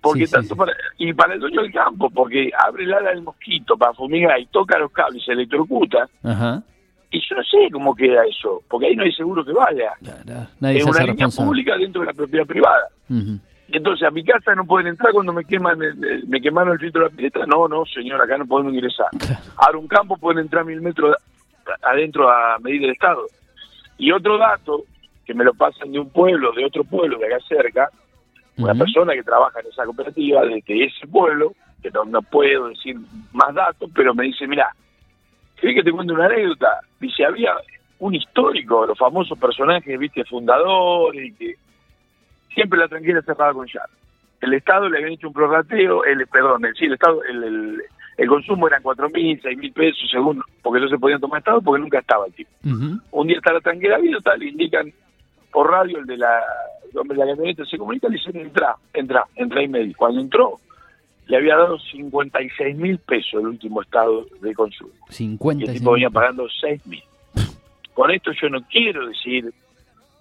Porque 0.00 0.26
Sí, 0.26 0.32
tanto 0.32 0.54
sí. 0.54 0.58
para 0.58 0.72
y 0.98 1.12
para 1.12 1.34
el 1.34 1.40
dueño 1.40 1.62
del 1.62 1.72
campo, 1.72 2.10
porque 2.10 2.50
abre 2.66 2.84
el 2.84 2.92
ala 2.94 3.10
del 3.10 3.22
mosquito 3.22 3.76
para 3.76 3.92
fumigar 3.94 4.40
y 4.40 4.46
toca 4.46 4.78
los 4.78 4.90
cables 4.90 5.22
y 5.22 5.26
se 5.26 5.32
electrocuta, 5.32 6.08
Ajá. 6.24 6.60
y 7.10 7.20
yo 7.20 7.36
no 7.36 7.42
sé 7.44 7.68
cómo 7.70 7.94
queda 7.94 8.24
eso, 8.26 8.62
porque 8.68 8.86
ahí 8.88 8.96
no 8.96 9.04
hay 9.04 9.12
seguro 9.12 9.44
que 9.44 9.52
vaya. 9.52 9.92
Claro, 10.02 10.48
Nadie 10.58 10.78
es 10.78 10.86
una 10.86 11.04
línea 11.04 11.28
pública 11.28 11.76
dentro 11.76 12.00
de 12.02 12.06
la 12.08 12.14
propiedad 12.14 12.46
privada. 12.46 12.88
Y 13.08 13.76
entonces 13.76 14.06
a 14.06 14.10
mi 14.10 14.24
casa 14.24 14.54
no 14.56 14.64
pueden 14.66 14.88
entrar 14.88 15.12
cuando 15.12 15.32
me 15.32 15.44
queman 15.44 15.80
el- 15.80 16.26
me 16.26 16.40
quemaron 16.40 16.72
el 16.74 16.78
filtro 16.80 17.04
de 17.04 17.10
la 17.10 17.16
pileta. 17.16 17.46
No, 17.46 17.68
no, 17.68 17.84
señor, 17.86 18.20
acá 18.20 18.36
no 18.36 18.44
podemos 18.46 18.74
ingresar. 18.74 19.06
Claro. 19.18 19.40
Ahora 19.56 19.78
un 19.78 19.88
campo 19.88 20.16
pueden 20.16 20.40
entrar 20.40 20.64
mil 20.64 20.80
metros 20.82 21.16
adentro 21.82 22.30
a 22.30 22.58
medir 22.58 22.84
el 22.84 22.90
estado. 22.90 23.26
Y 23.98 24.12
otro 24.12 24.38
dato, 24.38 24.84
que 25.24 25.34
me 25.34 25.44
lo 25.44 25.54
pasan 25.54 25.92
de 25.92 26.00
un 26.00 26.10
pueblo, 26.10 26.52
de 26.52 26.64
otro 26.64 26.84
pueblo 26.84 27.18
de 27.18 27.26
acá 27.26 27.44
cerca, 27.48 27.88
una 28.56 28.74
persona 28.74 29.14
que 29.14 29.22
trabaja 29.22 29.60
en 29.60 29.66
esa 29.66 29.84
cooperativa 29.84 30.42
desde 30.42 30.84
ese 30.84 31.06
pueblo, 31.06 31.54
que 31.82 31.90
no, 31.90 32.04
no 32.04 32.22
puedo 32.22 32.68
decir 32.68 32.96
más 33.32 33.54
datos, 33.54 33.90
pero 33.94 34.14
me 34.14 34.24
dice, 34.24 34.46
mira, 34.46 34.68
¿querés 35.56 35.76
que 35.76 35.82
te 35.82 35.92
cuente 35.92 36.12
una 36.12 36.26
anécdota? 36.26 36.80
Dice, 37.00 37.24
había 37.24 37.54
un 37.98 38.14
histórico, 38.14 38.86
los 38.86 38.98
famosos 38.98 39.38
personajes, 39.38 39.98
viste, 39.98 40.24
fundadores, 40.24 41.28
y 41.28 41.32
que 41.34 41.54
siempre 42.54 42.78
la 42.78 42.88
tranquila 42.88 43.22
cerrada 43.22 43.52
con 43.52 43.66
llave. 43.66 43.92
El 44.40 44.54
Estado 44.54 44.88
le 44.88 44.98
habían 44.98 45.12
hecho 45.12 45.28
un 45.28 45.34
prorrateo, 45.34 46.04
el, 46.04 46.26
perdón, 46.26 46.64
el, 46.64 46.74
sí, 46.74 46.86
el 46.86 46.94
Estado, 46.94 47.22
el, 47.24 47.44
el, 47.44 47.82
el 48.16 48.28
consumo 48.28 48.66
eran 48.66 48.82
cuatro 48.82 49.08
mil, 49.10 49.40
seis 49.42 49.56
mil 49.56 49.72
pesos 49.72 50.08
según, 50.10 50.42
porque 50.62 50.80
no 50.80 50.88
se 50.88 50.98
podían 50.98 51.20
tomar 51.20 51.38
Estado 51.38 51.62
porque 51.62 51.80
nunca 51.80 51.98
estaba 51.98 52.26
el 52.26 52.32
tipo. 52.32 52.50
Un 53.10 53.26
día 53.26 53.38
está 53.38 53.52
la 53.52 53.60
tranquera 53.60 53.96
abierta, 53.96 54.36
le 54.36 54.48
indican 54.48 54.92
por 55.50 55.70
radio 55.70 55.98
el 55.98 56.06
de 56.06 56.16
la, 56.16 56.40
hombre 56.94 57.16
de 57.16 57.24
la 57.24 57.32
camioneta, 57.32 57.64
se 57.64 57.78
comunica, 57.78 58.08
le 58.08 58.16
dicen 58.16 58.36
entra, 58.36 58.76
entra, 58.92 59.26
entra 59.34 59.62
y 59.62 59.68
medio. 59.68 59.94
Cuando 59.96 60.20
entró, 60.20 60.60
le 61.26 61.36
había 61.36 61.56
dado 61.56 61.78
56 61.78 62.76
mil 62.76 62.98
pesos 62.98 63.34
el 63.34 63.46
último 63.46 63.82
estado 63.82 64.26
de 64.40 64.54
consumo. 64.54 64.90
Y 65.08 65.12
50 65.12 65.64
el 65.64 65.78
tipo 65.78 65.92
venía 65.92 66.10
pagando 66.10 66.46
6 66.60 66.86
mil. 66.86 67.02
Con 67.94 68.10
esto 68.10 68.32
yo 68.32 68.48
no 68.48 68.62
quiero 68.70 69.06
decir, 69.06 69.52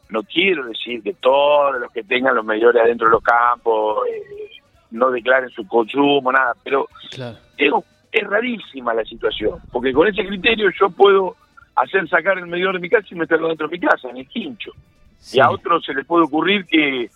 no 0.09 0.23
quiero 0.23 0.65
decir 0.65 1.01
que 1.01 1.13
todos 1.13 1.79
los 1.79 1.91
que 1.91 2.03
tengan 2.03 2.35
los 2.35 2.45
medidores 2.45 2.81
adentro 2.81 3.07
de 3.07 3.11
los 3.13 3.23
campos 3.23 3.99
eh, 4.09 4.61
no 4.91 5.09
declaren 5.09 5.49
su 5.49 5.65
consumo, 5.67 6.31
nada, 6.31 6.53
pero 6.63 6.87
Claro. 7.11 7.37
Es, 7.67 7.73
es 8.11 8.27
rarísima 8.27 8.93
la 8.93 9.03
situación, 9.05 9.59
porque 9.71 9.93
con 9.93 10.07
ese 10.07 10.25
criterio 10.25 10.69
yo 10.79 10.89
puedo 10.89 11.35
hacer 11.75 12.07
sacar 12.09 12.37
el 12.37 12.47
medidor 12.47 12.73
de 12.75 12.79
mi 12.79 12.89
casa 12.89 13.07
y 13.11 13.15
meterlo 13.15 13.47
dentro 13.47 13.67
de 13.67 13.77
mi 13.77 13.79
casa, 13.79 14.09
en 14.09 14.17
el 14.17 14.27
quincho. 14.27 14.71
Sí. 15.17 15.37
Y 15.37 15.41
a 15.41 15.49
otros 15.51 15.85
se 15.85 15.93
les 15.93 16.05
puede 16.05 16.25
ocurrir 16.25 16.65
que 16.65 17.09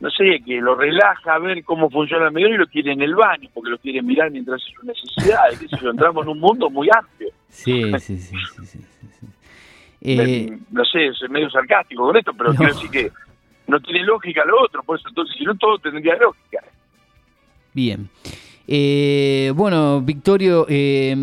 no 0.00 0.10
sé, 0.10 0.42
que 0.44 0.60
lo 0.60 0.74
relaja 0.74 1.34
a 1.34 1.38
ver 1.38 1.64
cómo 1.64 1.88
funciona 1.88 2.26
el 2.26 2.32
medidor 2.32 2.54
y 2.54 2.58
lo 2.58 2.66
quiere 2.66 2.92
en 2.92 3.00
el 3.00 3.14
baño, 3.14 3.48
porque 3.54 3.70
lo 3.70 3.78
quiere 3.78 4.02
mirar 4.02 4.30
mientras 4.30 4.60
hace 4.60 4.72
sus 4.74 4.84
necesidades, 4.84 5.58
que 5.60 5.68
si 5.68 5.86
entramos 5.86 6.24
en 6.24 6.30
un 6.32 6.40
mundo 6.40 6.68
muy 6.68 6.88
amplio. 6.94 7.30
Sí, 7.48 7.90
sí, 8.00 8.18
sí, 8.18 8.36
sí, 8.36 8.66
sí, 8.66 8.78
sí. 8.82 9.26
Eh, 10.06 10.58
no 10.70 10.84
sé, 10.84 11.06
es 11.06 11.30
medio 11.30 11.48
sarcástico 11.48 12.04
con 12.04 12.14
esto, 12.18 12.34
pero 12.36 12.50
No. 12.52 12.58
quiero 12.58 12.74
decir 12.74 12.90
que 12.90 13.10
no 13.66 13.80
tiene 13.80 14.02
lógica 14.02 14.44
lo 14.44 14.60
otro, 14.62 14.82
por 14.82 14.98
eso 14.98 15.08
entonces 15.08 15.34
si 15.38 15.44
no 15.44 15.54
todo 15.56 15.78
tendría 15.78 16.14
lógica. 16.16 16.62
Bien. 17.72 18.10
Eh, 18.66 19.52
bueno, 19.54 20.00
Victorio, 20.00 20.66
eh, 20.68 21.14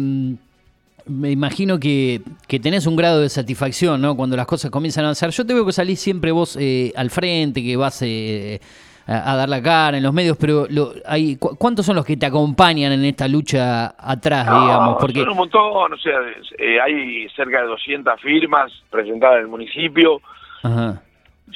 me 1.07 1.31
imagino 1.31 1.79
que, 1.79 2.21
que 2.48 2.60
tenés 2.60 2.86
un 2.86 2.95
grado 2.95 3.19
de 3.21 3.29
satisfacción, 3.29 4.00
¿no? 4.01 4.15
Cuando 4.15 4.38
las 4.38 4.45
cosas 4.45 4.69
comienzan 4.71 5.03
a 5.03 5.07
avanzar. 5.07 5.31
Yo 5.31 5.45
te 5.45 5.53
veo 5.53 5.65
que 5.65 5.71
salís 5.71 6.00
siempre 6.00 6.31
vos 6.31 6.57
eh, 6.60 6.93
al 6.95 7.10
frente, 7.10 7.63
que 7.63 7.75
vas 7.75 8.01
eh, 8.03 8.62
a, 9.07 9.33
a 9.33 9.36
dar 9.36 9.50
la 9.50 9.62
cara 9.62 9.98
en 9.98 10.03
los 10.03 10.13
medios, 10.13 10.38
pero 10.39 10.67
lo, 10.69 10.93
hay, 11.05 11.36
cu- 11.38 11.55
¿cuántos 11.57 11.86
son 11.88 11.95
los 11.95 12.05
que 12.05 12.15
te 12.15 12.27
acompañan 12.27 12.91
en 12.91 13.03
esta 13.03 13.27
lucha 13.27 13.95
atrás, 13.98 14.45
No, 14.45 14.62
digamos? 14.62 14.98
Porque, 15.01 15.19
Son 15.21 15.29
un 15.29 15.38
montón, 15.38 15.93
o 15.93 15.98
sea, 15.98 16.19
eh, 16.60 16.79
hay 16.79 17.27
cerca 17.36 17.62
de 17.62 17.67
200 17.67 18.21
firmas 18.21 18.71
presentadas 18.91 19.38
en 19.38 19.41
el 19.41 19.48
municipio. 19.48 20.21
Ajá, 20.62 21.01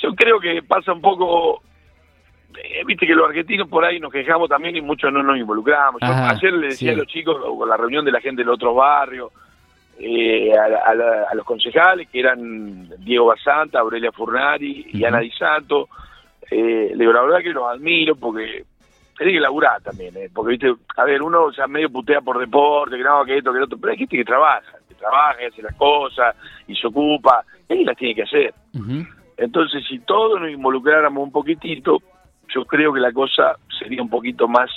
Yo 0.01 0.15
creo 0.15 0.39
que 0.39 0.63
pasa 0.63 0.91
un 0.91 1.01
poco, 1.01 1.61
eh, 2.63 2.83
viste 2.85 3.05
que 3.07 3.13
los 3.15 3.27
argentinos 3.27 3.67
por 3.69 3.83
ahí 3.85 3.99
nos 3.99 4.11
quejamos 4.11 4.49
también 4.49 4.75
y 4.75 4.81
muchos 4.81 5.11
no 5.11 5.21
nos 5.23 5.37
involucramos. 5.37 6.01
Yo 6.01 6.07
Ajá, 6.07 6.29
ayer 6.31 6.53
le 6.53 6.67
decía 6.67 6.91
sí. 6.91 6.95
a 6.95 6.97
los 6.97 7.07
chicos, 7.07 7.37
con 7.57 7.67
la 7.69 7.77
reunión 7.77 8.03
de 8.05 8.11
la 8.11 8.21
gente 8.21 8.41
del 8.41 8.49
otro 8.49 8.73
barrio, 8.73 9.31
eh, 9.99 10.51
a, 10.57 10.67
la- 10.67 10.79
a 10.79 10.93
la- 10.95 11.23
a 11.31 11.35
los 11.35 11.45
concejales 11.45 12.09
que 12.09 12.19
eran 12.19 12.89
Diego 12.99 13.27
Basanta, 13.27 13.79
Aurelia 13.79 14.11
Furnari 14.11 14.87
y. 14.93 15.03
Ana 15.05 15.19
Di 15.19 15.31
Santo, 15.31 15.87
eh, 16.51 16.89
le 16.91 16.95
digo, 16.97 17.13
la 17.13 17.21
verdad 17.21 17.39
que 17.39 17.51
los 17.53 17.63
admiro 17.67 18.15
porque 18.15 18.63
tenés 19.17 19.33
que 19.33 19.39
laburar 19.39 19.81
también, 19.81 20.15
eh, 20.17 20.29
porque 20.33 20.51
viste, 20.51 20.73
a 20.97 21.03
ver, 21.05 21.21
uno 21.21 21.49
ya 21.51 21.65
medio 21.67 21.89
putea 21.89 22.19
por 22.19 22.37
deporte, 22.37 22.97
que 22.97 23.03
no, 23.03 23.23
que 23.23 23.37
esto, 23.37 23.53
que 23.53 23.59
lo 23.59 23.65
otro, 23.65 23.77
pero 23.79 23.91
hay 23.93 23.97
gente 23.97 24.17
que 24.17 24.25
trabaja, 24.25 24.73
que 24.89 24.95
trabaja 24.95 25.41
y 25.41 25.45
hace 25.45 25.61
las 25.61 25.75
cosas 25.75 26.35
y 26.67 26.75
se 26.75 26.87
ocupa, 26.87 27.43
y 27.69 27.85
las 27.85 27.95
tiene 27.95 28.15
que 28.15 28.23
hacer. 28.23 28.53
Entonces, 29.37 29.83
si 29.87 29.99
todos 29.99 30.39
nos 30.41 30.49
involucráramos 30.49 31.23
un 31.23 31.31
poquitito, 31.31 32.01
yo 32.53 32.65
creo 32.65 32.93
que 32.93 32.99
la 32.99 33.11
cosa 33.11 33.57
sería 33.79 34.01
un 34.01 34.09
poquito 34.09 34.47
más 34.47 34.69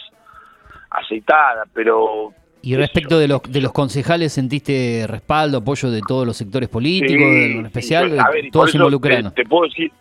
aceitada, 0.90 1.64
pero... 1.72 2.32
Y 2.60 2.74
respecto 2.76 3.18
de 3.18 3.28
los, 3.28 3.40
de 3.42 3.60
los 3.60 3.72
concejales, 3.72 4.32
¿sentiste 4.32 5.04
respaldo, 5.06 5.58
apoyo 5.58 5.90
de 5.90 6.00
todos 6.06 6.26
los 6.26 6.36
sectores 6.36 6.68
políticos, 6.68 7.22
Sí, 7.28 7.52
en 7.58 7.66
especial? 7.66 8.10
sí, 8.10 8.18
a 8.18 8.28
ver, 8.30 8.44
y 8.46 8.50
por 8.50 8.52
todos 8.62 8.74
involucrados. 8.74 9.32
Te, 9.34 9.42
te 9.44 9.48
puedo 9.48 9.62
decir, 9.68 9.92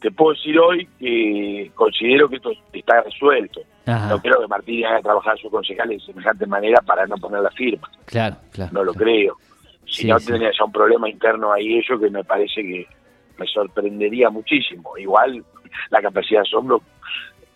te 0.00 0.10
puedo 0.10 0.34
decir 0.34 0.58
hoy 0.58 0.86
que 0.98 1.70
considero 1.74 2.28
que 2.28 2.36
esto 2.36 2.50
está 2.74 3.00
resuelto. 3.00 3.60
Ajá, 3.86 4.06
No 4.10 4.20
creo 4.20 4.38
que 4.40 4.46
Martínez 4.48 4.84
haga 4.90 5.00
trabajar 5.00 5.32
a 5.34 5.36
sus 5.38 5.50
concejales 5.50 6.00
de 6.06 6.12
semejante 6.12 6.46
manera 6.46 6.82
para 6.82 7.06
no 7.06 7.16
poner 7.16 7.40
la 7.40 7.50
firma. 7.52 7.88
claro, 8.04 8.36
claro. 8.52 8.70
No 8.74 8.84
lo 8.84 8.92
claro. 8.92 9.04
creo. 9.06 9.36
Si 9.86 10.02
Sí, 10.02 10.06
no, 10.08 10.18
tendría 10.20 10.50
ya 10.56 10.64
un 10.64 10.72
problema 10.72 11.08
interno 11.08 11.50
ahí 11.52 11.78
ellos 11.78 11.98
que 11.98 12.10
me 12.10 12.22
parece 12.22 12.62
que 12.62 12.86
me 13.38 13.46
sorprendería 13.46 14.28
muchísimo. 14.28 14.90
Igual 14.98 15.42
la 15.90 16.02
capacidad 16.02 16.40
de 16.42 16.48
asombro 16.48 16.82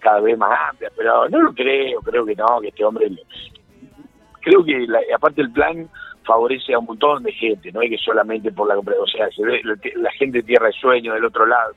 cada 0.01 0.21
vez 0.21 0.37
más 0.37 0.59
amplia, 0.71 0.91
pero 0.97 1.29
no 1.29 1.41
lo 1.43 1.53
creo, 1.55 2.01
creo 2.01 2.27
que 2.27 2.35
no, 2.35 2.61
que 2.61 2.69
este 2.69 2.85
hombre... 2.85 3.09
Creo 4.41 4.65
que 4.65 4.87
la- 4.89 5.01
aparte 5.15 5.41
el 5.43 5.53
plan 5.53 5.89
favorece 6.25 6.75
a 6.75 6.79
un 6.81 6.87
montón 6.87 7.23
de 7.23 7.33
gente, 7.33 7.71
no 7.73 7.83
es 7.83 7.91
que 7.91 7.99
solamente 7.99 8.51
por 8.53 8.69
la... 8.69 8.77
O 8.79 9.07
sea, 9.07 9.29
se 9.31 9.45
ve 9.45 9.61
la, 9.65 9.75
la 9.97 10.11
gente 10.13 10.39
de 10.39 10.45
Tierra 10.45 10.67
de 10.67 10.73
Sueño 10.73 11.15
del 11.15 11.25
otro 11.25 11.47
lado, 11.47 11.73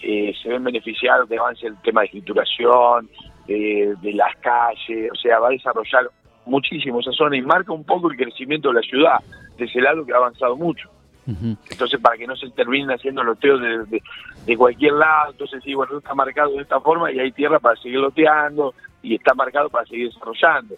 eh, 0.00 0.32
se 0.42 0.48
ven 0.48 0.62
beneficiados 0.64 1.28
que 1.28 1.36
avance 1.38 1.66
el 1.66 1.76
tema 1.82 2.00
de 2.02 2.06
escrituración, 2.06 3.08
de, 3.48 3.94
de 4.00 4.12
las 4.12 4.34
calles, 4.36 5.10
o 5.12 5.14
sea, 5.16 5.38
va 5.40 5.48
a 5.48 5.50
desarrollar 5.50 6.08
muchísimo 6.46 7.00
esa 7.00 7.12
zona 7.12 7.36
y 7.36 7.42
marca 7.42 7.72
un 7.72 7.84
poco 7.84 8.10
el 8.10 8.16
crecimiento 8.16 8.68
de 8.68 8.74
la 8.76 8.80
ciudad, 8.82 9.18
de 9.56 9.64
ese 9.64 9.80
lado 9.80 10.04
que 10.06 10.12
ha 10.12 10.16
avanzado 10.16 10.56
mucho. 10.56 10.88
Entonces, 11.26 12.00
para 12.00 12.16
que 12.16 12.26
no 12.26 12.36
se 12.36 12.48
terminen 12.50 12.90
haciendo 12.92 13.24
loteos 13.24 13.60
de, 13.60 13.84
de, 13.86 14.02
de 14.44 14.56
cualquier 14.56 14.92
lado, 14.92 15.32
entonces 15.32 15.62
sí, 15.64 15.74
bueno, 15.74 15.98
está 15.98 16.14
marcado 16.14 16.52
de 16.52 16.62
esta 16.62 16.80
forma 16.80 17.10
y 17.10 17.18
hay 17.18 17.32
tierra 17.32 17.58
para 17.58 17.76
seguir 17.76 17.98
loteando 17.98 18.74
y 19.02 19.16
está 19.16 19.34
marcado 19.34 19.68
para 19.68 19.86
seguir 19.86 20.08
desarrollando. 20.08 20.76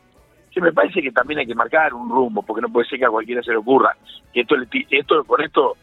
Sí, 0.52 0.60
me 0.60 0.72
parece 0.72 1.02
que 1.02 1.12
también 1.12 1.40
hay 1.40 1.46
que 1.46 1.54
marcar 1.54 1.92
un 1.92 2.08
rumbo, 2.08 2.42
porque 2.42 2.62
no 2.62 2.70
puede 2.70 2.88
ser 2.88 2.98
que 2.98 3.04
a 3.04 3.10
cualquiera 3.10 3.42
se 3.42 3.50
le 3.50 3.58
ocurra. 3.58 3.94
Que 4.32 4.40
esto, 4.40 4.56
le 4.56 4.66
esto 4.90 5.22
con 5.24 5.42
esto, 5.42 5.76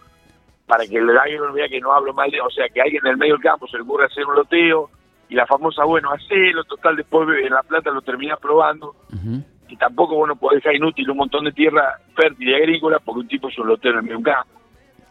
para 0.66 0.86
que 0.88 0.98
alguien 0.98 1.42
no 1.42 1.54
vea 1.54 1.70
que 1.70 1.80
no 1.80 1.94
hablo 1.94 2.14
mal 2.14 2.32
de, 2.32 2.42
o 2.42 2.50
sea, 2.50 2.68
que 2.70 2.82
alguien 2.82 3.06
en 3.06 3.12
el 3.12 3.18
medio 3.18 3.34
del 3.34 3.44
campo 3.44 3.68
se 3.68 3.78
le 3.78 3.84
ocurra 3.84 4.08
hacer 4.08 4.26
un 4.26 4.36
loteo 4.36 4.90
y 5.30 5.36
la 5.36 5.46
famosa, 5.46 5.84
bueno, 5.84 6.12
hacelo, 6.12 6.64
total, 6.64 6.96
después 6.96 7.28
en 7.44 7.54
La 7.54 7.64
Plata 7.64 7.92
lo 7.92 8.02
termina 8.02 8.38
probando 8.38 8.96
y 9.68 9.76
tampoco 9.78 10.16
bueno 10.16 10.36
podés 10.36 10.62
dejar 10.62 10.76
inútil 10.76 11.10
un 11.10 11.18
montón 11.18 11.46
de 11.46 11.52
tierra 11.52 12.00
fértil 12.16 12.50
y 12.50 12.54
agrícola 12.54 13.00
porque 13.00 13.22
un 13.22 13.28
tipo 13.28 13.50
es 13.50 13.58
un 13.58 13.68
lotero 13.68 14.00
en 14.00 14.00
el 14.00 14.04
medio 14.04 14.22
campo. 14.22 14.55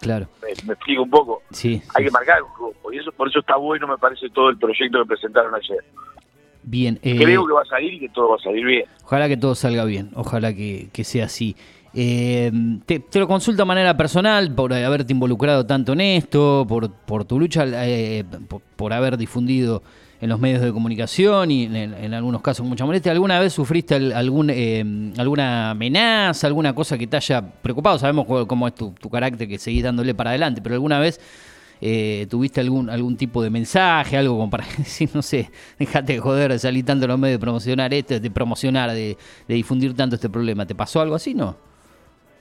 Claro, 0.04 0.28
Me, 0.42 0.48
me 0.66 0.72
explico 0.74 1.02
un 1.02 1.10
poco 1.10 1.42
sí. 1.50 1.82
hay 1.94 2.02
sí, 2.02 2.04
que 2.04 2.10
marcar 2.10 2.42
un 2.42 2.50
rumbo 2.56 2.92
y 2.92 2.98
eso 2.98 3.10
por 3.12 3.28
eso 3.28 3.40
está 3.40 3.56
bueno 3.56 3.86
me 3.88 3.98
parece 3.98 4.28
todo 4.30 4.48
el 4.50 4.58
proyecto 4.58 5.00
que 5.02 5.06
presentaron 5.08 5.54
ayer 5.54 5.78
Bien. 6.62 6.98
eh, 7.02 7.16
creo 7.16 7.46
que 7.46 7.52
va 7.52 7.62
a 7.62 7.66
salir 7.66 7.94
y 7.94 8.00
que 8.00 8.08
todo 8.08 8.30
va 8.30 8.36
a 8.36 8.38
salir 8.38 8.64
bien 8.64 8.84
Ojalá 9.04 9.28
que 9.28 9.36
todo 9.36 9.54
salga 9.54 9.84
bien, 9.84 10.10
ojalá 10.14 10.54
que, 10.54 10.88
que 10.92 11.04
sea 11.04 11.26
así. 11.26 11.54
Eh, 11.92 12.50
te, 12.86 12.98
te 13.00 13.18
lo 13.20 13.28
consulto 13.28 13.62
de 13.62 13.66
manera 13.66 13.96
personal 13.96 14.52
por 14.54 14.72
haberte 14.72 15.12
involucrado 15.12 15.64
tanto 15.66 15.92
en 15.92 16.00
esto, 16.00 16.64
por, 16.68 16.90
por 16.90 17.24
tu 17.24 17.38
lucha, 17.38 17.64
eh, 17.86 18.24
por, 18.48 18.62
por 18.62 18.92
haber 18.94 19.16
difundido 19.18 19.82
en 20.24 20.30
los 20.30 20.40
medios 20.40 20.62
de 20.62 20.72
comunicación 20.72 21.50
y 21.50 21.64
en, 21.64 22.14
algunos 22.14 22.40
casos 22.40 22.64
mucha 22.64 22.86
molestia. 22.86 23.12
¿Alguna 23.12 23.38
vez 23.38 23.52
sufriste 23.52 23.94
al- 23.94 24.12
algún, 24.12 24.48
eh, 24.48 24.82
alguna 25.18 25.72
amenaza, 25.72 26.46
alguna 26.46 26.74
cosa 26.74 26.96
que 26.96 27.06
te 27.06 27.18
haya 27.18 27.42
preocupado? 27.42 27.98
Sabemos 27.98 28.24
cómo 28.48 28.66
es 28.66 28.74
tu, 28.74 28.92
tu 28.92 29.10
carácter, 29.10 29.46
que 29.46 29.58
seguís 29.58 29.82
dándole 29.82 30.14
para 30.14 30.30
adelante, 30.30 30.62
pero 30.62 30.76
alguna 30.76 30.98
vez 30.98 31.20
eh, 31.82 32.26
tuviste 32.30 32.62
algún 32.62 32.88
algún 32.88 33.18
tipo 33.18 33.42
de 33.42 33.50
mensaje, 33.50 34.16
algo 34.16 34.38
como 34.38 34.48
para 34.48 34.64
decir, 34.78 35.10
no 35.12 35.20
sé, 35.20 35.50
dejate 35.78 36.14
de 36.14 36.20
joder, 36.20 36.52
de 36.52 36.58
salir 36.58 36.86
tanto 36.86 37.04
en 37.04 37.10
los 37.10 37.18
medios 37.18 37.34
de 37.38 37.40
promocionar 37.40 37.92
esto, 37.92 38.18
de 38.18 38.30
promocionar, 38.30 38.92
de, 38.92 39.18
de 39.46 39.54
difundir 39.54 39.94
tanto 39.94 40.14
este 40.16 40.30
problema. 40.30 40.64
¿Te 40.64 40.74
pasó 40.74 41.02
algo 41.02 41.16
así, 41.16 41.34
no? 41.34 41.73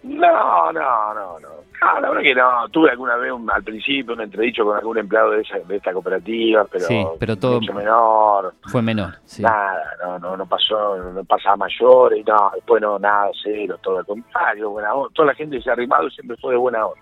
No 0.04 0.72
no 0.72 1.14
no 1.14 1.40
no 1.40 1.48
Ah, 1.86 2.00
la 2.00 2.08
verdad 2.10 2.22
que 2.24 2.34
no 2.36 2.70
tuve 2.70 2.92
alguna 2.92 3.18
vez 3.18 3.30
un- 3.34 3.52
al 3.52 3.62
principio 3.62 4.14
un 4.14 4.22
entredicho 4.22 4.64
con 4.64 4.78
algún 4.78 4.98
empleado 5.00 5.32
de, 5.32 5.42
esa, 5.42 5.60
de 5.60 5.76
esta 5.76 5.92
cooperativa 5.92 6.66
pero, 6.72 6.86
Sí, 6.86 7.06
pero 7.20 7.36
todo- 7.38 7.60
mucho 7.60 7.74
menor 7.74 8.54
Fue 8.72 8.82
menor, 8.82 9.16
sí. 9.26 9.42
nada 9.42 9.82
no 10.02 10.18
no 10.20 10.38
no 10.38 10.46
pasó 10.46 10.96
no 10.98 11.24
pasaba 11.26 11.58
mayores 11.58 12.20
y 12.20 12.24
no 12.24 12.52
después 12.56 12.82
no 12.82 12.98
nada 13.00 13.30
cero 13.44 13.78
todo 13.82 13.98
al 14.00 14.06
contrario 14.06 14.70
buena 14.70 14.94
onda. 14.94 15.10
toda 15.14 15.28
la 15.30 15.36
gente 15.36 15.62
se 15.62 15.70
ha 15.70 15.74
arrimado 15.74 16.10
siempre 16.10 16.38
fue 16.38 16.52
de 16.54 16.58
buena 16.58 16.86
onda 16.86 17.02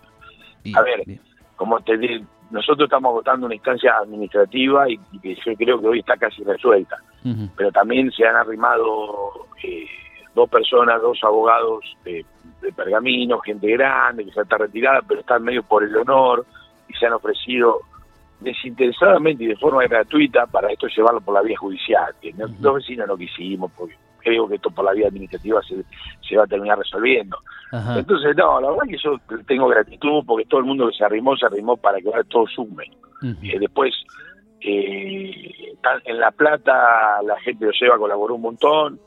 Bien, 0.64 0.78
a 0.78 0.82
ver, 0.82 1.04
bien. 1.06 1.22
como 1.56 1.80
te 1.82 1.98
digo, 1.98 2.26
nosotros 2.50 2.86
estamos 2.88 3.14
votando 3.14 3.46
una 3.46 3.56
instancia 3.56 3.98
administrativa 3.98 4.90
y, 4.90 5.00
y 5.12 5.20
que 5.20 5.36
yo 5.36 5.56
creo 5.58 5.80
que 5.80 5.88
hoy 5.88 6.00
está 6.00 6.18
casi 6.18 6.44
resuelta, 6.44 6.98
pero 7.56 7.72
también 7.72 8.12
se 8.12 8.26
han 8.28 8.36
arrimado 8.36 9.46
eh, 9.64 9.86
dos 10.36 10.50
personas, 10.50 11.02
dos 11.02 11.18
abogados 11.24 11.84
de, 12.04 12.26
de 12.62 12.72
Pergamino, 12.72 13.40
gente 13.40 13.68
grande 13.72 14.26
que 14.26 14.32
ya 14.32 14.42
está 14.44 14.58
retirada, 14.58 15.02
pero 15.08 15.20
están 15.22 15.44
medio 15.44 15.64
por 15.64 15.84
el 15.84 15.96
honor 15.98 16.46
y 16.88 16.94
se 16.94 17.06
han 17.08 17.14
ofrecido 17.14 17.80
desinteresadamente 18.40 19.44
y 19.44 19.48
de 19.48 19.56
forma 19.58 19.84
gratuita 19.86 20.46
para 20.48 20.72
esto 20.72 20.88
llevarlo 20.88 21.22
por 21.22 21.34
la 21.36 21.42
vía 21.42 21.58
judicial. 21.58 22.14
Que 22.22 22.34
no- 22.34 22.46
Ujú. 22.46 22.56
Los 22.60 22.76
vecinos 22.76 23.08
no 23.08 23.18
quisimos 23.18 23.72
porque 23.78 23.96
creo 24.20 24.48
que 24.48 24.56
esto 24.56 24.70
por 24.72 24.86
la 24.86 24.94
vía 24.94 25.08
administrativa 25.08 25.62
se, 25.64 25.84
se 26.28 26.36
va 26.38 26.44
a 26.44 26.48
terminar 26.48 26.78
resolviendo. 26.78 27.38
Entonces, 27.98 28.36
no, 28.36 28.60
la 28.60 28.70
verdad 28.72 28.84
que 28.90 28.98
yo 28.98 29.16
tengo 29.48 29.68
gratitud 29.68 30.24
porque 30.28 30.46
todo 30.46 30.60
el 30.60 30.66
mundo 30.66 30.88
que 30.90 30.98
se 30.98 31.06
arrimó, 31.06 31.36
se 31.38 31.46
arrimó 31.46 31.78
para 31.78 32.00
que 32.00 32.08
ahora 32.08 32.24
todo 32.26 32.46
sume. 32.48 32.86
ujú, 33.22 33.38
Eh, 33.44 33.58
después, 33.60 33.94
eh, 34.60 35.74
en 36.06 36.20
La 36.20 36.32
Plata 36.32 37.22
la 37.24 37.40
gente 37.42 37.66
lo 37.66 37.72
lleva, 37.72 37.98
colaboró 37.98 38.36
un 38.36 38.42
montón. 38.42 39.00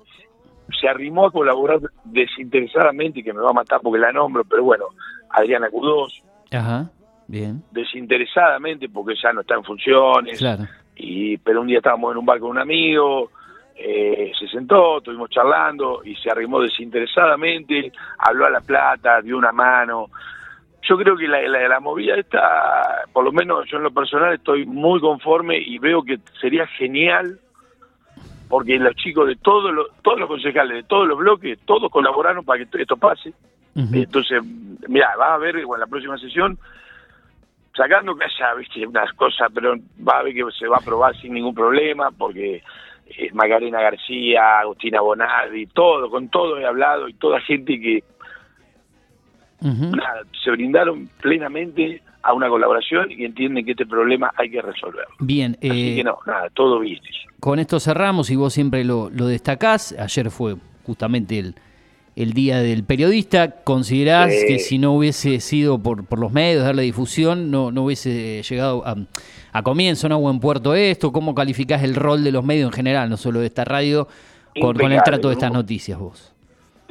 Se 0.80 0.88
arrimó 0.88 1.26
a 1.26 1.30
colaborar 1.30 1.80
desinteresadamente, 2.04 3.22
que 3.22 3.32
me 3.32 3.40
va 3.40 3.50
a 3.50 3.54
matar 3.54 3.80
porque 3.82 3.98
la 3.98 4.12
nombro, 4.12 4.44
pero 4.44 4.64
bueno, 4.64 4.86
Adriana 5.30 5.68
Cudós, 5.70 6.22
Ajá, 6.50 6.90
bien, 7.26 7.62
desinteresadamente 7.70 8.88
porque 8.88 9.14
ya 9.22 9.32
no 9.32 9.42
está 9.42 9.54
en 9.54 9.64
funciones, 9.64 10.38
claro. 10.38 10.64
y 10.96 11.36
pero 11.38 11.60
un 11.60 11.66
día 11.66 11.78
estábamos 11.78 12.12
en 12.12 12.18
un 12.18 12.26
bar 12.26 12.38
con 12.38 12.50
un 12.50 12.58
amigo, 12.58 13.30
eh, 13.76 14.32
se 14.38 14.46
sentó, 14.48 14.98
estuvimos 14.98 15.30
charlando 15.30 16.02
y 16.04 16.14
se 16.16 16.30
arrimó 16.30 16.60
desinteresadamente, 16.60 17.92
habló 18.18 18.46
a 18.46 18.50
La 18.50 18.60
Plata, 18.60 19.20
dio 19.20 19.36
una 19.36 19.52
mano. 19.52 20.08
Yo 20.82 20.96
creo 20.98 21.16
que 21.16 21.26
la, 21.26 21.40
la, 21.48 21.66
la 21.66 21.80
movida 21.80 22.14
esta, 22.14 23.04
por 23.12 23.24
lo 23.24 23.32
menos 23.32 23.68
yo 23.70 23.78
en 23.78 23.84
lo 23.84 23.90
personal 23.92 24.34
estoy 24.34 24.66
muy 24.66 25.00
conforme 25.00 25.58
y 25.58 25.78
veo 25.78 26.02
que 26.02 26.18
sería 26.40 26.66
genial 26.66 27.40
porque 28.48 28.78
los 28.78 28.94
chicos 28.96 29.28
de 29.28 29.36
todos 29.36 29.72
los, 29.72 29.88
todos 30.02 30.20
los 30.20 30.28
concejales 30.28 30.76
de 30.76 30.82
todos 30.84 31.08
los 31.08 31.18
bloques, 31.18 31.58
todos 31.64 31.90
colaboraron 31.90 32.44
para 32.44 32.64
que 32.64 32.82
esto 32.82 32.96
pase. 32.96 33.32
Entonces, 33.76 34.40
mira, 34.86 35.08
vas 35.18 35.30
a 35.30 35.38
ver 35.38 35.56
en 35.56 35.66
la 35.78 35.86
próxima 35.86 36.16
sesión 36.18 36.56
sacando 37.76 38.14
que 38.14 38.24
haya, 38.24 38.54
viste, 38.54 38.86
unas 38.86 39.12
cosas, 39.14 39.50
pero 39.52 39.74
va 40.06 40.18
a 40.18 40.22
ver 40.22 40.34
que 40.34 40.44
se 40.56 40.68
va 40.68 40.76
a 40.76 40.84
probar 40.84 41.16
sin 41.16 41.34
ningún 41.34 41.54
problema, 41.54 42.10
porque 42.12 42.62
eh, 43.06 43.30
Macarena 43.32 43.80
García, 43.80 44.60
Agustina 44.60 45.00
Bonardi, 45.00 45.66
todo, 45.66 46.08
con 46.08 46.28
todo 46.28 46.58
he 46.58 46.66
hablado 46.66 47.08
y 47.08 47.14
toda 47.14 47.40
gente 47.40 47.80
que 47.80 48.04
nada, 49.60 50.22
se 50.42 50.50
brindaron 50.50 51.08
plenamente 51.20 52.02
a 52.24 52.32
una 52.32 52.48
colaboración 52.48 53.10
y 53.10 53.24
entienden 53.24 53.64
que 53.64 53.72
este 53.72 53.86
problema 53.86 54.32
hay 54.36 54.50
que 54.50 54.62
resolverlo. 54.62 55.14
Bien, 55.20 55.56
Así 55.60 55.92
eh, 55.92 55.96
que 55.96 56.04
no, 56.04 56.18
nada, 56.26 56.48
todo 56.54 56.80
bien. 56.80 57.00
con 57.38 57.58
esto 57.58 57.78
cerramos 57.78 58.30
y 58.30 58.36
vos 58.36 58.52
siempre 58.52 58.82
lo, 58.84 59.10
lo 59.10 59.26
destacás. 59.26 59.94
Ayer 59.98 60.30
fue 60.30 60.56
justamente 60.84 61.38
el, 61.38 61.54
el 62.16 62.32
Día 62.32 62.58
del 62.60 62.84
Periodista. 62.84 63.62
¿Considerás 63.62 64.30
que 64.46 64.58
si 64.58 64.78
no 64.78 64.92
hubiese 64.94 65.40
sido 65.40 65.78
por, 65.78 66.06
por 66.06 66.18
los 66.18 66.32
medios, 66.32 66.64
darle 66.64 66.82
difusión, 66.82 67.50
no, 67.50 67.70
no 67.70 67.84
hubiese 67.84 68.42
llegado 68.42 68.86
a, 68.86 68.96
a 69.52 69.62
comienzo, 69.62 70.08
¿no? 70.08 70.14
a 70.14 70.18
buen 70.18 70.40
puerto 70.40 70.74
esto? 70.74 71.12
¿Cómo 71.12 71.34
calificás 71.34 71.82
el 71.82 71.94
rol 71.94 72.24
de 72.24 72.32
los 72.32 72.44
medios 72.44 72.68
en 72.68 72.72
general, 72.72 73.10
no 73.10 73.16
solo 73.16 73.40
de 73.40 73.46
esta 73.46 73.64
radio, 73.64 74.08
con, 74.60 74.76
con 74.76 74.92
el 74.92 75.02
trato 75.02 75.28
de 75.28 75.34
estas 75.34 75.50
¿no? 75.50 75.58
noticias 75.58 75.98
vos? 75.98 76.33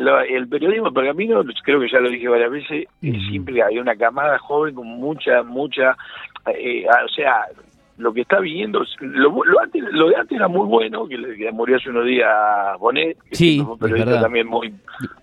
Lo- 0.04 0.20
el 0.22 0.48
periodismo 0.48 0.92
pergamino, 0.92 1.44
creo 1.64 1.80
que 1.80 1.90
ya 1.90 2.00
lo 2.00 2.10
dije 2.10 2.28
varias 2.28 2.52
veces, 2.52 2.88
eh, 3.02 3.10
Ujú. 3.12 3.20
siempre 3.30 3.64
hay 3.64 3.78
una 3.80 3.96
camada 3.96 4.38
joven 4.40 4.76
con 4.76 4.88
mucha, 4.88 5.44
mucha, 5.44 5.96
eh, 6.48 6.86
o 6.88 7.08
sea, 7.10 7.46
lo 7.98 8.12
que 8.14 8.22
está 8.22 8.40
viniendo, 8.40 8.84
lo, 9.02 9.32
bu- 9.32 9.46
lo, 9.46 9.60
antes, 9.62 9.84
lo 9.92 10.10
de 10.10 10.16
antes 10.16 10.36
era 10.36 10.48
muy 10.48 10.66
bueno, 10.68 11.08
que, 11.08 11.16
que 11.38 11.52
murió 11.52 11.78
hace 11.78 11.90
unos 11.90 12.06
días 12.06 12.28
Bonet, 12.80 13.18
que 13.30 13.36
Sí, 13.36 13.62
fue 13.64 13.74
un 13.74 13.80
periodista 13.80 14.22
también 14.22 14.48
muy, 14.48 14.74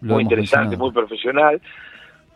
Lo 0.03 0.15
muy 0.15 0.23
interesante, 0.23 0.77
muy 0.77 0.93
profesional, 0.93 1.61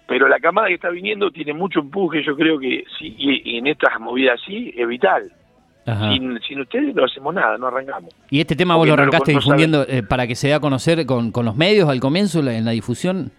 pero 0.06 0.28
la 0.28 0.38
camada 0.40 0.68
que 0.68 0.74
está 0.74 0.90
viniendo 0.90 1.30
tiene 1.30 1.54
mucho 1.54 1.80
empuje, 1.80 2.22
yo 2.22 2.36
creo 2.36 2.58
que 2.58 2.84
sí, 2.98 3.14
y, 3.16 3.52
y 3.54 3.58
en 3.58 3.68
estas 3.68 3.98
movidas 4.00 4.40
así 4.42 4.74
es 4.76 4.86
vital. 4.86 5.30
Sin, 5.84 6.40
sin 6.40 6.60
ustedes 6.60 6.94
no 6.94 7.04
hacemos 7.04 7.34
nada, 7.34 7.58
no 7.58 7.66
arrancamos. 7.66 8.10
¿Y 8.30 8.40
este 8.40 8.56
tema 8.56 8.74
vos 8.76 8.86
lo 8.86 8.92
no 8.92 8.96
lo 8.96 9.02
arrancaste 9.02 9.32
difundiendo 9.32 9.82
eh, 9.86 10.02
para 10.02 10.26
que 10.26 10.34
se 10.34 10.48
dé 10.48 10.54
a 10.54 10.60
conocer 10.60 11.04
con, 11.04 11.30
con 11.30 11.44
los 11.44 11.56
medios 11.56 11.88
al 11.90 12.00
comienzo, 12.00 12.40
la- 12.40 12.54
en 12.56 12.64
la 12.64 12.70
difusión? 12.70 13.30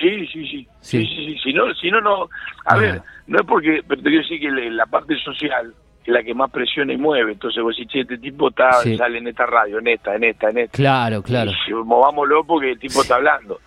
Sí, 0.00 0.26
sí, 0.32 0.46
sí. 0.46 0.68
Sí. 0.80 0.98
Sí, 1.00 1.06
sí, 1.06 1.26
sí. 1.34 1.38
Si 1.42 1.52
no, 1.52 1.74
si 1.74 1.90
no, 1.90 2.00
no. 2.00 2.22
A 2.64 2.74
Ajá. 2.74 2.76
ver, 2.76 3.02
no 3.26 3.38
es 3.40 3.46
porque. 3.46 3.82
Pero 3.86 4.02
te 4.02 4.08
quiero 4.08 4.22
decir 4.22 4.40
que 4.40 4.50
la 4.70 4.86
parte 4.86 5.16
social 5.18 5.72
es 6.04 6.12
la 6.12 6.22
que 6.22 6.34
más 6.34 6.50
presiona 6.50 6.92
y 6.92 6.96
mueve. 6.96 7.32
Entonces 7.32 7.62
vos 7.62 7.74
decís, 7.76 7.90
che, 7.92 8.00
este 8.00 8.18
tipo 8.18 8.48
está, 8.50 8.72
Sí. 8.82 8.96
sale 8.96 9.18
en 9.18 9.28
esta 9.28 9.46
radio, 9.46 9.78
en 9.78 9.88
esta, 9.88 10.14
en 10.14 10.24
esta, 10.24 10.50
en 10.50 10.58
esta. 10.58 10.76
Claro, 10.76 11.22
claro. 11.22 11.50
Y 11.68 11.72
movámoslo 11.72 12.44
porque 12.44 12.72
el 12.72 12.78
tipo 12.78 13.02
está 13.02 13.16
hablando. 13.16 13.60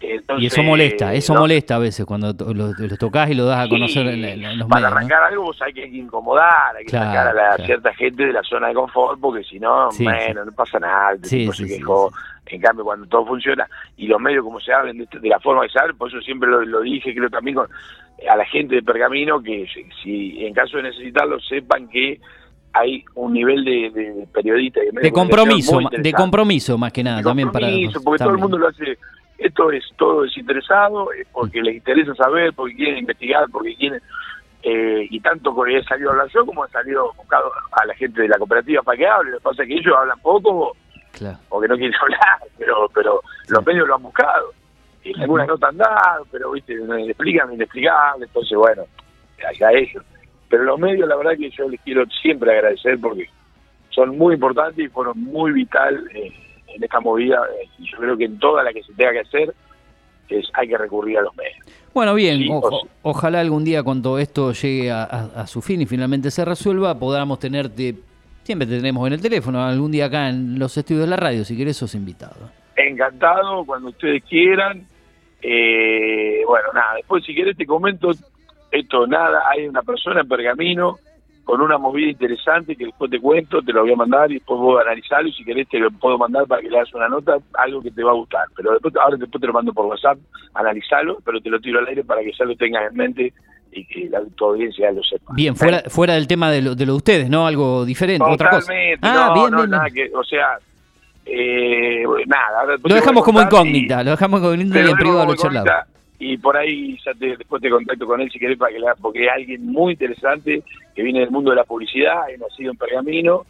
Entonces, 0.00 0.44
Y 0.44 0.46
eso 0.46 0.62
molesta, 0.62 1.12
eso 1.12 1.34
no, 1.34 1.40
molesta 1.40 1.74
a 1.74 1.78
veces 1.78 2.06
cuando 2.06 2.34
to- 2.34 2.54
lo, 2.54 2.72
tocas 2.98 3.30
y 3.30 3.34
lo 3.34 3.46
das 3.46 3.66
a 3.66 3.68
conocer 3.68 4.06
sí, 4.06 4.12
en, 4.14 4.24
en- 4.24 4.44
en 4.44 4.58
los 4.58 4.68
para 4.68 4.82
medios. 4.82 4.90
¿no? 4.92 4.96
arrancar 4.96 5.22
algo 5.24 5.42
vos 5.44 5.60
hay 5.62 5.72
que 5.72 5.86
incomodar, 5.88 6.76
hay 6.76 6.84
que 6.84 6.90
Claro, 6.90 7.06
sacar 7.10 7.26
a 7.28 7.32
la 7.32 7.48
claro. 7.48 7.64
cierta 7.64 7.94
gente 7.94 8.26
de 8.26 8.32
la 8.32 8.42
zona 8.44 8.68
de 8.68 8.74
confort, 8.74 9.18
porque 9.20 9.42
si 9.42 9.58
no, 9.58 9.90
Sí, 9.90 10.04
bueno, 10.04 10.44
no 10.44 10.52
pasa 10.52 10.78
nada, 10.78 11.12
el 11.12 11.20
tipo 11.22 11.52
se 11.52 11.66
quejó. 11.66 12.12
En 12.46 12.60
cambio, 12.62 12.84
cuando 12.84 13.06
todo 13.06 13.26
funciona 13.26 13.68
y 13.96 14.06
los 14.06 14.20
medios 14.20 14.42
como 14.44 14.58
se 14.60 14.72
hablan 14.72 14.96
de, 14.98 15.06
de 15.20 15.28
la 15.28 15.38
forma 15.40 15.62
que 15.64 15.68
se 15.70 15.80
hablan, 15.80 15.96
por 15.98 16.08
eso 16.08 16.20
siempre 16.20 16.48
lo, 16.48 16.64
lo 16.64 16.80
dije, 16.80 17.12
creo 17.14 17.28
también 17.28 17.56
con, 17.56 17.66
a 18.30 18.36
la 18.36 18.44
gente 18.46 18.76
de 18.76 18.82
Pergamino, 18.82 19.42
que 19.42 19.66
si, 20.02 20.46
en 20.46 20.54
caso 20.54 20.76
de 20.78 20.84
necesitarlo 20.84 21.38
sepan 21.40 21.88
que 21.88 22.20
hay 22.72 23.04
un 23.16 23.32
nivel 23.32 23.64
de, 23.64 23.90
de 23.90 24.26
periodista 24.32 24.80
de, 24.80 24.92
De 25.00 25.12
compromiso, 25.12 25.78
de 25.90 26.12
compromiso 26.12 26.78
más 26.78 26.92
que 26.92 27.02
nada, 27.02 27.18
de 27.18 27.24
también 27.24 27.50
para... 27.50 27.66
porque 28.04 28.18
todo 28.18 28.30
el 28.30 28.38
mundo 28.38 28.56
lo 28.58 28.68
hace 28.68 28.96
esto 29.38 29.70
es 29.70 29.84
todo 29.96 30.22
desinteresado 30.22 31.12
eh, 31.12 31.24
porque 31.32 31.62
les 31.62 31.76
interesa 31.76 32.14
saber 32.16 32.52
porque 32.54 32.74
quieren 32.74 32.98
investigar 32.98 33.46
porque 33.50 33.74
quieren 33.76 34.02
eh, 34.64 35.06
y 35.08 35.20
tanto 35.20 35.54
porque 35.54 35.78
he 35.78 35.84
salido 35.84 36.10
a 36.10 36.12
hablar 36.12 36.28
yo 36.34 36.44
como 36.44 36.64
he 36.64 36.68
salido 36.70 37.12
buscado 37.16 37.50
a 37.70 37.86
la 37.86 37.94
gente 37.94 38.22
de 38.22 38.28
la 38.28 38.36
cooperativa 38.36 38.82
para 38.82 38.98
que 38.98 39.06
hable. 39.06 39.30
Lo 39.30 39.38
que 39.38 39.44
pasa 39.44 39.62
es 39.62 39.68
que 39.68 39.74
ellos 39.74 39.94
hablan 39.96 40.18
poco 40.20 40.76
Claro. 41.12 41.38
porque 41.48 41.68
no 41.68 41.76
quieren 41.76 41.94
hablar 42.02 42.40
pero 42.58 42.88
pero 42.92 43.22
los 43.48 43.66
medios 43.66 43.86
lo 43.88 43.94
han 43.94 44.02
buscado. 44.02 44.52
Y 45.04 45.18
algunas 45.20 45.46
notas 45.46 45.70
han 45.70 45.78
dado 45.78 46.26
pero 46.32 46.50
viste 46.50 46.74
no 46.74 46.94
le 46.94 47.06
explican 47.06 47.52
inexplicable 47.52 48.26
entonces 48.26 48.58
bueno 48.58 48.82
a 49.64 49.72
ellos. 49.72 50.04
Pero 50.48 50.64
los 50.64 50.80
medios 50.80 51.08
la 51.08 51.16
verdad 51.16 51.36
que 51.38 51.50
yo 51.50 51.68
les 51.68 51.80
quiero 51.82 52.04
siempre 52.20 52.50
agradecer 52.52 52.98
porque 53.00 53.30
son 53.90 54.18
muy 54.18 54.34
importantes 54.34 54.84
y 54.84 54.88
fueron 54.88 55.18
muy 55.20 55.52
vital 55.52 56.04
eh, 56.14 56.32
en 56.74 56.82
esta 56.84 57.00
movida 57.00 57.40
eh, 57.62 57.68
y 57.78 57.90
yo 57.90 57.98
creo 57.98 58.16
que 58.16 58.24
en 58.24 58.38
toda 58.38 58.62
la 58.62 58.72
que 58.72 58.82
se 58.82 58.92
tenga 58.94 59.12
que 59.12 59.20
hacer 59.20 59.54
es 60.28 60.46
hay 60.54 60.68
que 60.68 60.76
recurrir 60.78 61.18
a 61.18 61.22
los 61.22 61.34
medios. 61.36 61.66
Bueno, 61.94 62.14
bien, 62.14 62.38
Sí, 62.38 62.48
o 62.50 62.82
ojalá 63.02 63.40
algún 63.40 63.64
día 63.64 63.82
cuando 63.82 64.18
esto 64.18 64.52
llegue 64.52 64.90
a, 64.90 65.04
a- 65.04 65.40
a 65.42 65.46
su 65.46 65.60
fin 65.62 65.80
y 65.82 65.86
finalmente 65.86 66.30
se 66.30 66.44
resuelva, 66.44 66.98
podamos 66.98 67.38
tenerte, 67.38 67.94
siempre 68.44 68.66
te 68.68 68.76
tenemos 68.76 69.06
en 69.06 69.14
el 69.14 69.20
teléfono, 69.22 69.64
algún 69.64 69.90
día 69.90 70.06
acá 70.06 70.28
en 70.28 70.58
los 70.58 70.76
estudios 70.76 71.04
de 71.04 71.10
la 71.10 71.16
radio, 71.16 71.44
si 71.44 71.56
querés 71.56 71.76
sos 71.78 71.94
invitado. 71.94 72.50
Encantado 72.76 73.64
cuando 73.64 73.88
ustedes 73.88 74.22
quieran. 74.24 74.84
Eh, 75.42 76.42
bueno, 76.46 76.68
nada, 76.74 76.94
después 76.96 77.24
si 77.24 77.34
querés 77.34 77.56
te 77.56 77.64
comento 77.64 78.10
esto, 78.70 79.06
nada, 79.06 79.42
hay 79.48 79.66
una 79.66 79.82
persona 79.82 80.20
en 80.20 80.28
Pergamino 80.28 80.98
con 81.48 81.62
una 81.62 81.78
movida 81.78 82.10
interesante 82.10 82.76
que 82.76 82.84
después 82.84 83.10
te 83.10 83.18
cuento, 83.18 83.62
te 83.62 83.72
lo 83.72 83.80
voy 83.80 83.94
a 83.94 83.96
mandar 83.96 84.30
y 84.30 84.34
después 84.34 84.60
vos 84.60 84.82
analizarlo 84.82 85.30
y 85.30 85.32
si 85.32 85.46
querés 85.46 85.66
te 85.66 85.78
lo 85.78 85.90
puedo 85.90 86.18
mandar 86.18 86.46
para 86.46 86.60
que 86.60 86.68
le 86.68 86.76
hagas 86.76 86.92
una 86.92 87.08
nota, 87.08 87.38
algo 87.54 87.80
que 87.80 87.90
te 87.90 88.04
va 88.04 88.10
a 88.10 88.16
gustar. 88.16 88.44
Pero 88.54 88.72
después, 88.72 88.94
ahora 88.96 89.16
después 89.16 89.40
te 89.40 89.46
lo 89.46 89.54
mando 89.54 89.72
por 89.72 89.86
WhatsApp, 89.86 90.18
analizalo, 90.52 91.16
pero 91.24 91.40
te 91.40 91.48
lo 91.48 91.58
tiro 91.58 91.78
al 91.78 91.86
aire 91.86 92.04
para 92.04 92.20
que 92.20 92.32
ya 92.38 92.44
lo 92.44 92.54
tengas 92.54 92.90
en 92.90 92.96
mente 92.98 93.32
y 93.72 93.82
que 93.86 94.10
la, 94.10 94.20
tu 94.36 94.44
audiencia 94.44 94.92
lo 94.92 95.02
sepa. 95.02 95.32
Bien, 95.34 95.56
fuera, 95.56 95.84
fuera 95.88 96.12
del 96.16 96.26
tema 96.26 96.50
de 96.50 96.60
lo, 96.60 96.74
de 96.74 96.84
lo 96.84 96.92
de 96.92 96.96
ustedes, 96.98 97.30
¿no? 97.30 97.46
Algo 97.46 97.86
diferente, 97.86 98.26
otra 98.28 98.50
cosa. 98.50 98.70
Ah, 99.00 99.32
no, 99.34 99.40
bien, 99.40 99.50
no, 99.50 99.56
bien, 99.56 99.70
nada 99.70 99.84
bien. 99.90 100.10
que, 100.10 100.14
o 100.14 100.24
sea, 100.24 100.58
eh, 101.24 102.04
nada. 102.26 102.76
Lo 102.84 102.94
dejamos 102.94 103.24
como 103.24 103.40
incógnita, 103.40 104.04
lo 104.04 104.10
dejamos 104.10 104.40
como 104.40 104.52
incógnita 104.52 104.82
y 104.82 104.90
en 104.90 104.96
privado 104.98 105.24
lo 105.24 105.34
charlamos. 105.34 105.72
Y 106.18 106.36
por 106.38 106.56
ahí 106.56 106.98
ya 107.04 107.14
te, 107.14 107.36
después 107.36 107.62
te 107.62 107.70
contacto 107.70 108.06
con 108.06 108.20
él 108.20 108.30
si 108.30 108.38
querés 108.38 108.58
para 108.58 108.72
que 108.72 108.80
la, 108.80 108.94
porque 108.96 109.24
es 109.26 109.30
alguien 109.30 109.64
muy 109.66 109.92
interesante 109.92 110.62
que 110.94 111.02
viene 111.02 111.20
del 111.20 111.30
mundo 111.30 111.50
de 111.50 111.56
la 111.56 111.64
publicidad, 111.64 112.22
ha 112.24 112.36
nacido 112.36 112.72
en 112.72 112.76
Pergamino 112.76 113.46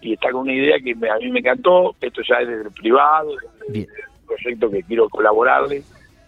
y 0.00 0.12
está 0.14 0.30
con 0.30 0.42
una 0.42 0.54
idea 0.54 0.78
que 0.78 0.94
me- 0.94 1.10
a 1.10 1.16
mí 1.16 1.30
me 1.30 1.40
encantó. 1.40 1.94
Esto 2.00 2.22
ya 2.28 2.36
es 2.36 2.48
desde 2.48 2.62
el 2.62 2.70
privado, 2.72 3.30
el 3.74 3.86
proyecto 4.26 4.70
que 4.70 4.82
quiero 4.84 5.08
colaborarle 5.08 5.82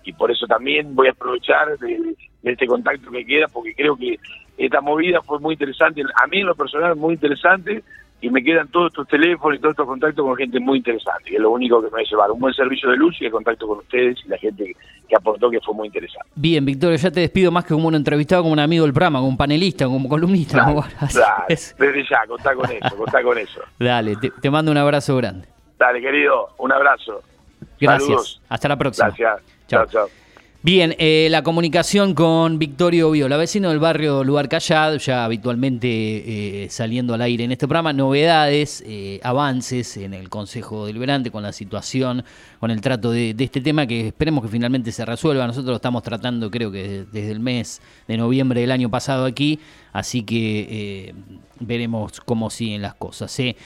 y 0.05 0.13
por 0.13 0.31
eso 0.31 0.47
también 0.47 0.95
voy 0.95 1.09
a 1.09 1.13
aprovechar 1.13 1.79
de, 1.79 1.99
de 2.43 2.53
este 2.53 2.67
contacto 2.67 3.11
que 3.11 3.25
queda 3.25 3.47
porque 3.49 3.75
creo 3.75 3.97
que 3.97 4.19
esta 4.59 4.81
movida 4.81 5.23
fue 5.23 5.39
muy 5.41 5.55
interesante, 5.55 6.03
a 6.23 6.27
mí 6.27 6.41
en 6.41 6.47
lo 6.47 6.55
personal 6.55 6.95
muy 6.97 7.15
interesante 7.15 7.83
y 8.25 8.31
me 8.31 8.43
quedan 8.43 8.69
todos 8.69 8.87
estos 8.91 9.07
teléfonos 9.07 9.59
y 9.59 9.61
todos 9.61 9.73
estos 9.73 9.87
contactos 9.87 10.25
con 10.25 10.35
gente 10.35 10.59
muy 10.59 10.79
interesante, 10.79 11.25
que 11.29 11.37
es 11.37 11.41
lo 11.43 11.51
único 11.51 11.81
que 11.83 11.89
me 11.89 11.93
va 11.93 11.99
a 11.99 12.11
llevar, 12.11 12.31
un 12.31 12.41
buen 12.41 12.55
servicio 12.55 12.89
de 12.89 12.97
luz 12.97 13.15
y 13.21 13.27
el 13.27 13.31
contacto 13.31 13.69
con 13.69 13.79
ustedes 13.79 14.17
y 14.25 14.29
la 14.29 14.39
gente 14.39 14.75
que, 15.07 15.15
aportó 15.15 15.51
que 15.51 15.61
fue 15.61 15.75
muy 15.75 15.89
interesante. 15.89 16.27
Bien, 16.35 16.65
Victorio, 16.65 16.97
ya 16.97 17.11
te 17.11 17.21
despido 17.21 17.51
más 17.53 17.65
que 17.65 17.75
como 17.75 17.89
un 17.89 17.95
entrevistado, 17.95 18.43
como 18.43 18.55
un 18.55 18.59
amigo 18.61 18.85
del 18.85 18.95
programa, 18.95 19.19
como 19.19 19.29
un 19.29 19.37
panelista, 19.37 19.85
como 19.85 20.09
columnista. 20.09 20.57
Dale, 20.57 20.75
como- 20.75 20.87
es. 21.49 21.77
desde 21.79 22.03
ya, 22.09 22.27
contá 22.27 22.55
con 22.55 22.71
eso, 22.71 22.97
contá 22.97 23.23
con 23.23 23.37
eso. 23.37 23.61
Dale, 23.79 24.17
te, 24.17 24.31
te 24.31 24.51
mando 24.51 24.71
un 24.71 24.79
abrazo 24.79 25.17
grande. 25.19 25.47
Dale, 25.79 26.01
querido, 26.01 26.49
un 26.59 26.73
abrazo. 26.73 27.23
Gracias. 27.79 28.03
Saludos. 28.07 28.41
Hasta 28.49 28.69
la 28.69 28.77
próxima. 28.77 29.09
Gracias. 29.09 29.43
Chao, 29.69 29.87
chao. 29.87 30.24
Bien, 30.65 30.95
eh, 30.97 31.29
la 31.31 31.43
comunicación 31.43 32.15
con 32.15 32.59
Victorio 32.59 33.11
Viola, 33.11 33.37
vecino 33.37 33.69
del 33.69 33.81
barrio 33.81 34.25
Lugar 34.25 34.49
Callado, 34.49 34.97
ya 34.97 35.27
habitualmente 35.27 35.89
eh, 35.91 36.71
saliendo 36.71 37.13
al 37.13 37.21
aire 37.21 37.45
en 37.45 37.53
este 37.53 37.69
programa, 37.69 37.93
novedades, 37.93 38.83
eh, 38.87 39.21
avances 39.23 39.99
en 39.99 40.15
el 40.15 40.31
Consejo 40.31 40.87
Deliberante 40.87 41.31
con 41.31 41.43
la 41.43 41.53
situación, 41.53 42.25
con 42.61 42.71
el 42.71 42.81
trato 42.81 43.11
de, 43.11 43.37
este 43.39 43.61
tema 43.61 43.87
que 43.87 44.07
esperemos 44.07 44.43
que 44.43 44.49
finalmente 44.49 44.91
se 44.91 45.05
resuelva. 45.05 45.47
Nosotros 45.47 45.69
lo 45.69 45.77
estamos 45.77 46.03
tratando 46.03 46.51
creo 46.51 46.73
que 46.73 47.05
desde 47.13 47.31
el 47.31 47.41
mes 47.41 47.83
de 48.09 48.17
noviembre 48.17 48.63
del 48.63 48.71
año 48.71 48.91
pasado 48.91 49.27
aquí, 49.27 49.61
así 49.93 50.23
que 50.23 50.67
eh, 50.71 51.15
veremos 51.61 52.21
cómo 52.21 52.49
siguen 52.49 52.81
las 52.81 52.95
cosas. 52.95 53.39
¿eh? 53.39 53.57